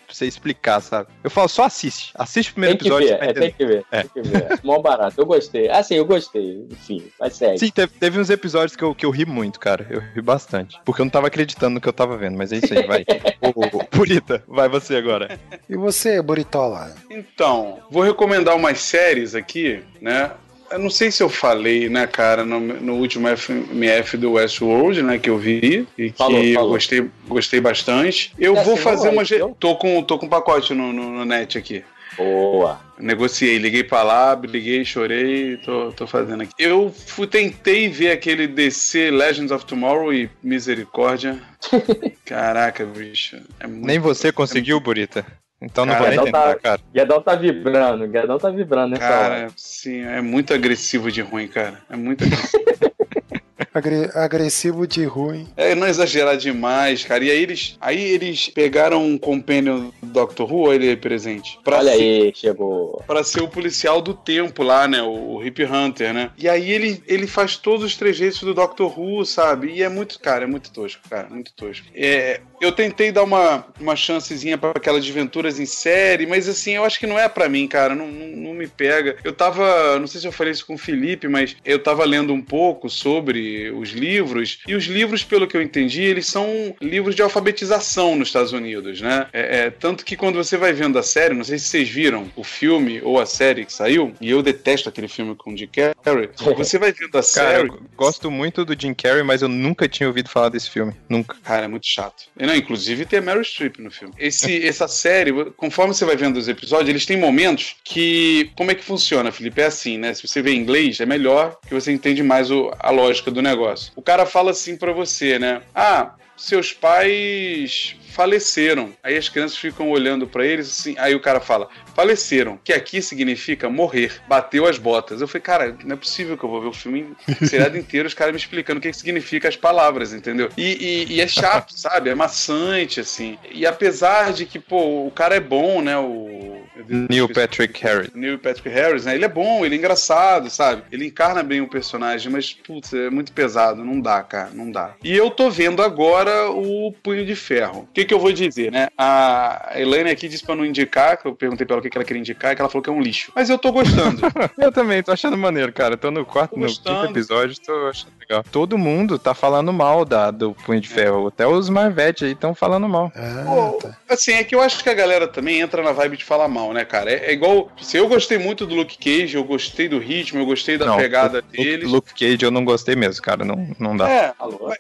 [0.09, 1.09] você explicar, sabe?
[1.25, 2.13] Eu falo, só assiste.
[2.15, 3.19] Assiste o primeiro Tem que episódio.
[3.19, 4.03] ver, é, tem que ver, É.
[4.03, 4.61] tem que ver.
[4.63, 5.71] Mó barato, eu gostei.
[5.71, 7.59] Assim, eu gostei, enfim, mas segue.
[7.59, 9.87] Sim, teve, teve uns episódios que eu, que eu ri muito, cara.
[9.89, 10.79] Eu ri bastante.
[10.85, 13.05] Porque eu não tava acreditando no que eu tava vendo, mas é isso aí, vai.
[13.41, 15.39] Ô, ô, Purita, vai você agora.
[15.69, 16.95] E você, Buritola?
[17.09, 20.33] Então, vou recomendar umas séries aqui, né?
[20.73, 25.19] Eu não sei se eu falei, né, cara, no, no último FMF do Westworld, né,
[25.19, 26.71] que eu vi e que Falou, eu falou.
[26.71, 28.33] gostei, gostei bastante.
[28.39, 29.25] Eu Já vou fazer uma.
[29.25, 29.55] ge- então?
[29.59, 31.85] Tô com, tô com um pacote no, no, no net aqui.
[32.17, 32.79] Boa.
[32.99, 36.53] Negociei, liguei pra lá, liguei, chorei, tô, tô fazendo aqui.
[36.59, 41.41] Eu fui, tentei ver aquele DC Legends of Tomorrow e Misericórdia.
[42.25, 43.39] Caraca, bicho.
[43.59, 45.25] é muito- Nem você conseguiu, Burita.
[45.63, 46.81] Então não vou Cara, nem tentar, tá, cara.
[46.93, 49.35] Guedão tá vibrando, Guedão tá vibrando nessa hora.
[49.35, 51.79] Cara, sim, é muito agressivo de ruim, cara.
[51.89, 52.65] É muito agressivo.
[53.75, 55.49] Agre- agressivo de ruim.
[55.57, 57.25] É não exagerar demais, cara.
[57.25, 61.59] E aí eles, aí eles pegaram um companion do Doctor Who, olha ele aí presente.
[61.65, 63.03] Pra Olha ser, aí, chegou.
[63.07, 65.03] Pra ser o policial do tempo lá, né?
[65.03, 66.31] O, o Hip Hunter, né?
[66.37, 69.73] E aí ele, ele faz todos os trejeitos do Doctor Who, sabe?
[69.73, 71.87] E é muito, cara, é muito tosco, cara, muito tosco.
[71.95, 76.85] É, eu tentei dar uma, uma chancezinha pra aquelas aventuras em série, mas assim, eu
[76.85, 77.95] acho que não é pra mim, cara.
[77.95, 79.17] Não, não, não me pega.
[79.25, 82.33] Eu tava, não sei se eu falei isso com o Felipe, mas eu tava lendo
[82.33, 87.15] um pouco sobre os livros, e os livros, pelo que eu entendi, eles são livros
[87.15, 89.27] de alfabetização nos Estados Unidos, né?
[89.33, 92.31] É, é, tanto que quando você vai vendo a série, não sei se vocês viram
[92.37, 95.69] o filme ou a série que saiu, e eu detesto aquele filme com o Jim
[95.69, 97.69] Carrey, você vai vendo a Cara, série.
[97.69, 100.95] eu gosto muito do Jim Carrey, mas eu nunca tinha ouvido falar desse filme.
[101.09, 101.37] Nunca.
[101.43, 102.25] Cara, é muito chato.
[102.37, 104.15] Não, inclusive tem a Meryl Streep no filme.
[104.19, 108.51] Esse, essa série, conforme você vai vendo os episódios, eles têm momentos que.
[108.57, 109.61] Como é que funciona, Felipe?
[109.61, 110.15] É assim, né?
[110.15, 113.41] Se você vê em inglês, é melhor que você entende mais o- a lógica do
[113.43, 113.52] negócio.
[113.97, 115.63] O cara fala assim pra você, né?
[115.75, 118.93] Ah, seus pais faleceram.
[119.03, 120.95] Aí as crianças ficam olhando pra eles assim.
[120.99, 124.13] Aí o cara fala: faleceram, que aqui significa morrer.
[124.29, 125.21] Bateu as botas.
[125.21, 127.15] Eu falei, cara, não é possível que eu vou ver o filme
[127.45, 130.49] seriado inteiro, os caras me explicando o que, que significa as palavras, entendeu?
[130.57, 132.11] E, e- e é chato, sabe?
[132.11, 133.39] É maçante, assim.
[133.51, 135.97] E apesar de que, pô, o cara é bom, né?
[135.99, 136.63] O.
[136.89, 138.11] Neil Patrick Harris.
[138.15, 139.15] Neil Patrick Harris, né?
[139.15, 140.83] Ele é bom, ele é engraçado, sabe?
[140.91, 143.85] Ele encarna bem o personagem, mas, putz, é muito pesado.
[143.85, 144.95] Não dá, cara, não dá.
[145.05, 147.81] E eu tô vendo agora o Punho de Ferro.
[147.83, 148.89] O que que eu vou dizer, né?
[148.99, 152.05] A Elaine aqui disse pra não indicar, que eu perguntei pra ela o que ela
[152.05, 153.33] queria indicar, e que ela falou que é um lixo.
[153.35, 154.21] Mas eu tô gostando.
[154.59, 155.97] Eu também, tô achando maneiro, cara.
[155.97, 158.45] Tô no quarto, Tô no quinto episódio, tô achando legal.
[158.51, 161.27] Todo mundo tá falando mal da, do Punho de Ferro.
[161.29, 163.11] Até os Marvete aí estão falando mal.
[163.15, 163.97] Ah, Pô, tá.
[164.09, 166.73] Assim, é que eu acho que a galera também entra na vibe de falar mal,
[166.73, 167.11] né, cara?
[167.11, 167.71] É, é igual.
[167.81, 170.97] Se eu gostei muito do Luke Cage, eu gostei do ritmo, eu gostei da Não,
[170.97, 171.91] pegada Luke- deles.
[171.91, 173.45] Luke Cage eu não gostei mesmo, cara.
[173.45, 174.09] Não, não dá.
[174.09, 174.33] É,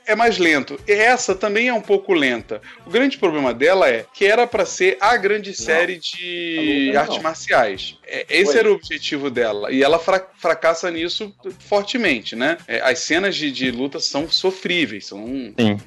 [0.06, 0.78] é mais lento.
[0.86, 2.60] E Essa também é um pouco lenta.
[2.86, 7.00] O grande problema dela é que era pra ser a grande série de Não.
[7.02, 7.98] artes marciais.
[8.12, 9.72] É, Esse era o objetivo dela.
[9.72, 12.58] E ela fra- fracassa nisso fortemente, né?
[12.68, 15.24] É, As cenas de, de luta são sofríveis, são,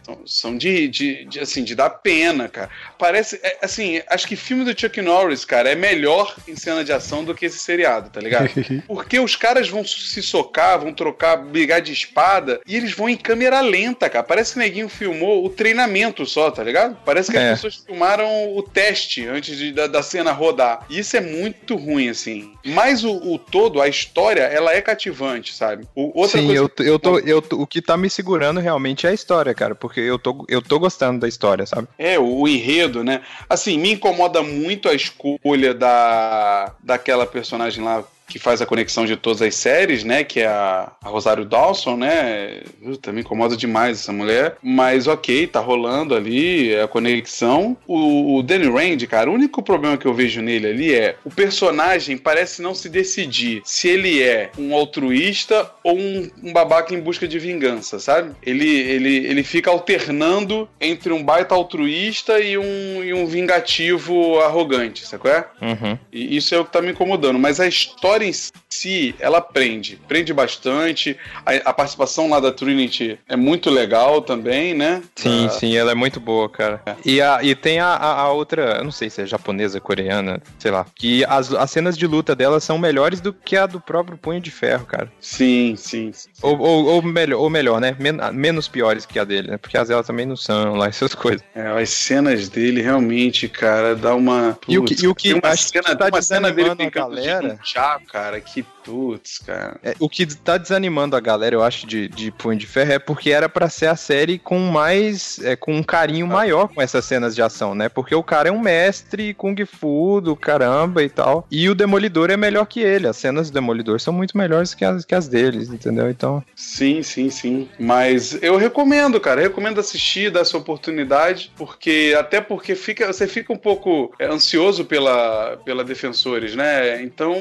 [0.04, 2.70] são, são de, de, de, assim, de dar pena, cara.
[2.98, 6.92] Parece, é, assim, acho que filme do Chuck Norris, cara, é melhor em cena de
[6.92, 8.50] ação do que esse seriado, tá ligado?
[8.88, 13.18] Porque os caras vão se socar, vão trocar, brigar de espada, e eles vão em
[13.18, 14.24] câmera lenta, cara.
[14.24, 16.98] Parece que o neguinho filmou o treinamento só, tá ligado?
[17.06, 17.52] Parece que É.
[17.52, 20.86] as pessoas filmaram o teste antes de- da, da cena rodar.
[20.90, 22.54] E isso é muito ruim, assim.
[22.66, 25.88] Mas o, o todo, a história, ela é cativante, sabe?
[25.96, 29.10] O, outra Sim, coisa eu, eu tô, eu o que tá me segurando realmente é
[29.10, 31.88] a história, cara, porque eu tô, eu tô gostando da história, sabe?
[31.98, 33.22] É, o, o enredo, né?
[33.50, 39.16] Assim, me incomoda muito a escolha da daquela personagem lá que faz a conexão de
[39.16, 40.24] todas as séries, né?
[40.24, 42.62] Que é a, a Rosário Dawson, né?
[42.84, 44.58] Puta, me incomoda demais essa mulher.
[44.62, 47.78] Mas ok, tá rolando ali é a conexão.
[47.88, 51.30] O, o Danny Rand, cara, o único problema que eu vejo nele ali é o
[51.30, 57.00] personagem parece não se decidir se ele é um altruísta ou um, um babaca em
[57.00, 58.32] busca de vingança, sabe?
[58.44, 65.06] Ele, ele, ele fica alternando entre um baita altruísta e um, e um vingativo arrogante,
[65.06, 65.32] sacou?
[65.32, 65.46] É?
[65.62, 65.98] Uhum.
[66.12, 67.38] E isso é o que tá me incomodando.
[67.40, 68.32] Mas a história em
[68.70, 70.00] si, ela prende.
[70.08, 71.18] Prende bastante.
[71.46, 75.02] A, a participação lá da Trinity é muito legal também, né?
[75.16, 76.82] Sim, Ah, sim, ela é muito boa, cara.
[77.06, 80.72] E, a, e tem a, a, outra, eu não sei se é japonesa, coreana, sei
[80.72, 84.18] lá, que as, as cenas de luta dela são melhores do que a do próprio
[84.18, 85.12] Punho de Ferro, cara.
[85.20, 86.12] Sim, sim.
[86.14, 86.30] sim.
[86.42, 87.96] Ou, ou, ou melhor, ou melhor, né?
[88.00, 89.58] Men- menos piores que a dele, né?
[89.58, 91.44] Porque as dela também não são lá, essas coisas.
[91.56, 94.58] É, as cenas dele realmente, cara, dá uma.
[94.68, 96.70] E o que- e o que tem uma acho que cena, tá uma cena dele
[96.70, 99.80] desanimando a brincando de galera- Chá, cara, que putz, cara.
[99.84, 103.00] É, o que tá desanimando a galera, eu acho, de, de Punho de Ferro é
[103.00, 105.40] porque era pra ser a série com mais.
[105.44, 107.90] É, com um carinho maior com essas cenas de ação, né?
[107.90, 111.48] Porque o cara é um mestre Kung Fu do caramba e tal.
[111.50, 113.08] E o Demolidor é melhor que ele.
[113.08, 116.10] As cenas do Demolidor são muito melhores que as, que as deles, entendeu?
[116.10, 116.44] Então.
[116.56, 117.68] Sim, sim, sim.
[117.80, 119.42] Mas eu recomendo, cara.
[119.42, 124.28] Eu recomendo assistir, dar essa oportunidade, porque até porque fica, você fica um pouco é,
[124.28, 127.02] ansioso pela, pela Defensores, né?
[127.02, 127.34] Então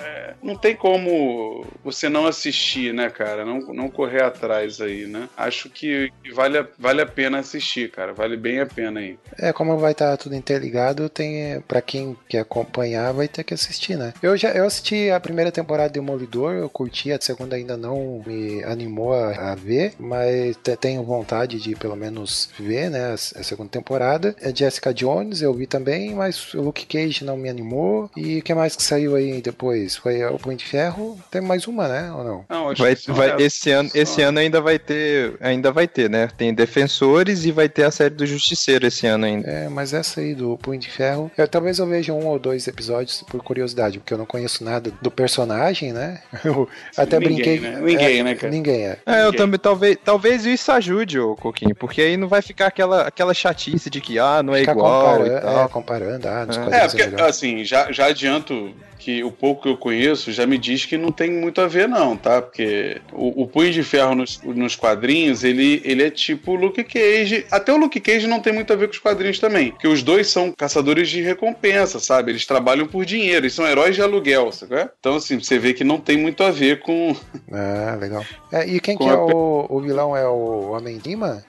[0.00, 3.44] é, não tem como você não assistir, né, cara?
[3.44, 5.28] Não, não correr atrás aí, né?
[5.36, 8.12] Acho que vale a, vale a pena assistir, cara.
[8.12, 9.18] Vale bem a pena aí.
[9.38, 13.96] É, como vai estar tudo interligado, tem para quem quer acompanhar vai ter que assistir,
[13.96, 14.12] né?
[14.22, 18.22] Eu já eu assisti a primeira temporada de Demolidor, eu curti, a segunda ainda não
[18.26, 23.14] me animou a, a ver, mas te- tenho vontade de pelo menos ver, né, a,
[23.14, 24.34] a segunda temporada.
[24.40, 28.10] É Jessica Jones, eu vi também, mas o Luke Cage não me animou.
[28.16, 29.96] E o que mais que saiu aí depois?
[29.96, 32.44] Foi o Punho de Ferro, tem mais uma, né, ou não?
[32.48, 35.34] Não, acho Vai, vai, esse, ano, esse ano ainda vai ter.
[35.40, 36.28] Ainda vai ter, né?
[36.36, 39.48] Tem Defensores e vai ter a série do Justiceiro esse ano ainda.
[39.48, 42.66] É, mas essa aí do Punho de Ferro, eu, talvez eu veja um ou dois
[42.66, 46.20] episódios por curiosidade, porque eu não conheço nada do personagem, né?
[46.44, 47.60] Eu até Ninguém, brinquei.
[47.60, 47.80] né?
[47.80, 48.52] Ninguém, é, né, cara?
[48.52, 48.98] Ninguém é.
[49.06, 49.38] É, eu Ninguém.
[49.38, 53.88] também, talvez, talvez isso ajude, ô Coquinho, porque aí não vai ficar aquela, aquela chatice
[53.88, 55.64] de que, ah, não é Ficar igual comparando, e tal.
[55.64, 56.60] é, comparando, ah, nos É.
[56.60, 57.28] É, quadrinhos é, porque, melhor.
[57.28, 61.12] assim, já, já adianto que o pouco que eu conheço já me diz que não
[61.12, 62.42] tem muito a ver, não, tá?
[62.42, 66.82] Porque o, o Punho de Ferro nos, nos quadrinhos, ele, ele é tipo o Luke
[66.84, 67.46] Cage.
[67.50, 69.70] Até o Luke Cage não tem muito a ver com os quadrinhos também.
[69.72, 72.32] Porque os dois são caçadores de recompensa, sabe?
[72.32, 74.74] Eles trabalham por dinheiro, eles são heróis de aluguel, sabe?
[74.76, 74.90] é?
[74.98, 77.16] Então, assim, você vê que não tem muito a ver com.
[77.52, 78.24] Ah, legal.
[78.50, 80.16] É, e quem que é a o, o vilão?
[80.16, 81.44] É o Homem-Lima?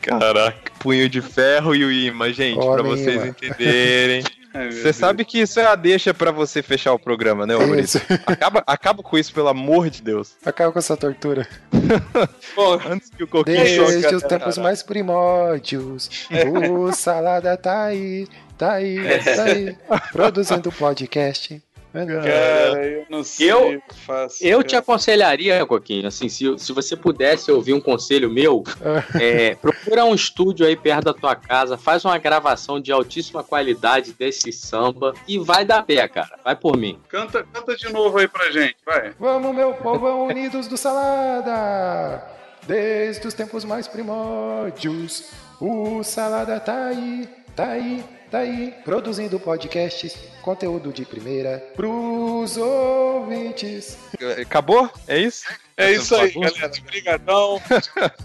[0.00, 0.72] Caraca.
[0.78, 2.82] Punho de ferro e o imã, gente, imã.
[2.82, 4.22] vocês entenderem.
[4.54, 4.96] Ai, Você Deus.
[4.96, 8.00] sabe que isso é a deixa pra você fechar o programa, né, Maurício?
[8.08, 8.22] Isso.
[8.24, 10.34] Acaba, acaba com isso, pelo amor de Deus.
[10.46, 11.46] Acaba com essa tortura.
[12.54, 14.14] Pô, Antes que o Coquinho Desde choque.
[14.14, 16.08] os tempos mais primórdios,
[16.76, 18.96] o Salada tá aí, tá aí,
[19.36, 19.76] tá aí,
[20.12, 21.60] produzindo podcast.
[21.94, 24.44] Cara, eu não sei Eu- o que faço.
[24.44, 28.64] Eu te aconselharia, Coquinho, assim, se, se você pudesse ouvir um conselho meu,
[29.20, 34.12] é, procura um estúdio aí perto da tua casa, faz uma gravação de altíssima qualidade
[34.12, 36.38] desse samba e vai dar pé, cara.
[36.42, 36.98] Vai por mim.
[37.08, 39.12] Canta, canta de novo aí pra gente, vai.
[39.18, 42.22] Vamos, meu povão unidos do Salada!
[42.66, 45.24] Desde os tempos mais primórdios,
[45.60, 48.02] o Salada tá aí, tá aí,
[48.34, 53.96] tá aí, produzindo podcasts, conteúdo de primeira pros ouvintes.
[54.42, 54.90] Acabou?
[55.06, 55.44] É isso?
[55.76, 56.72] É isso aí, galera.
[56.80, 57.62] Obrigadão.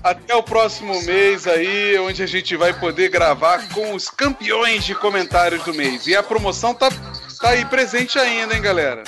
[0.03, 4.95] Até o próximo mês aí, onde a gente vai poder gravar com os campeões de
[4.95, 6.07] comentários do mês.
[6.07, 6.89] E a promoção tá,
[7.39, 9.03] tá aí presente ainda, hein, galera?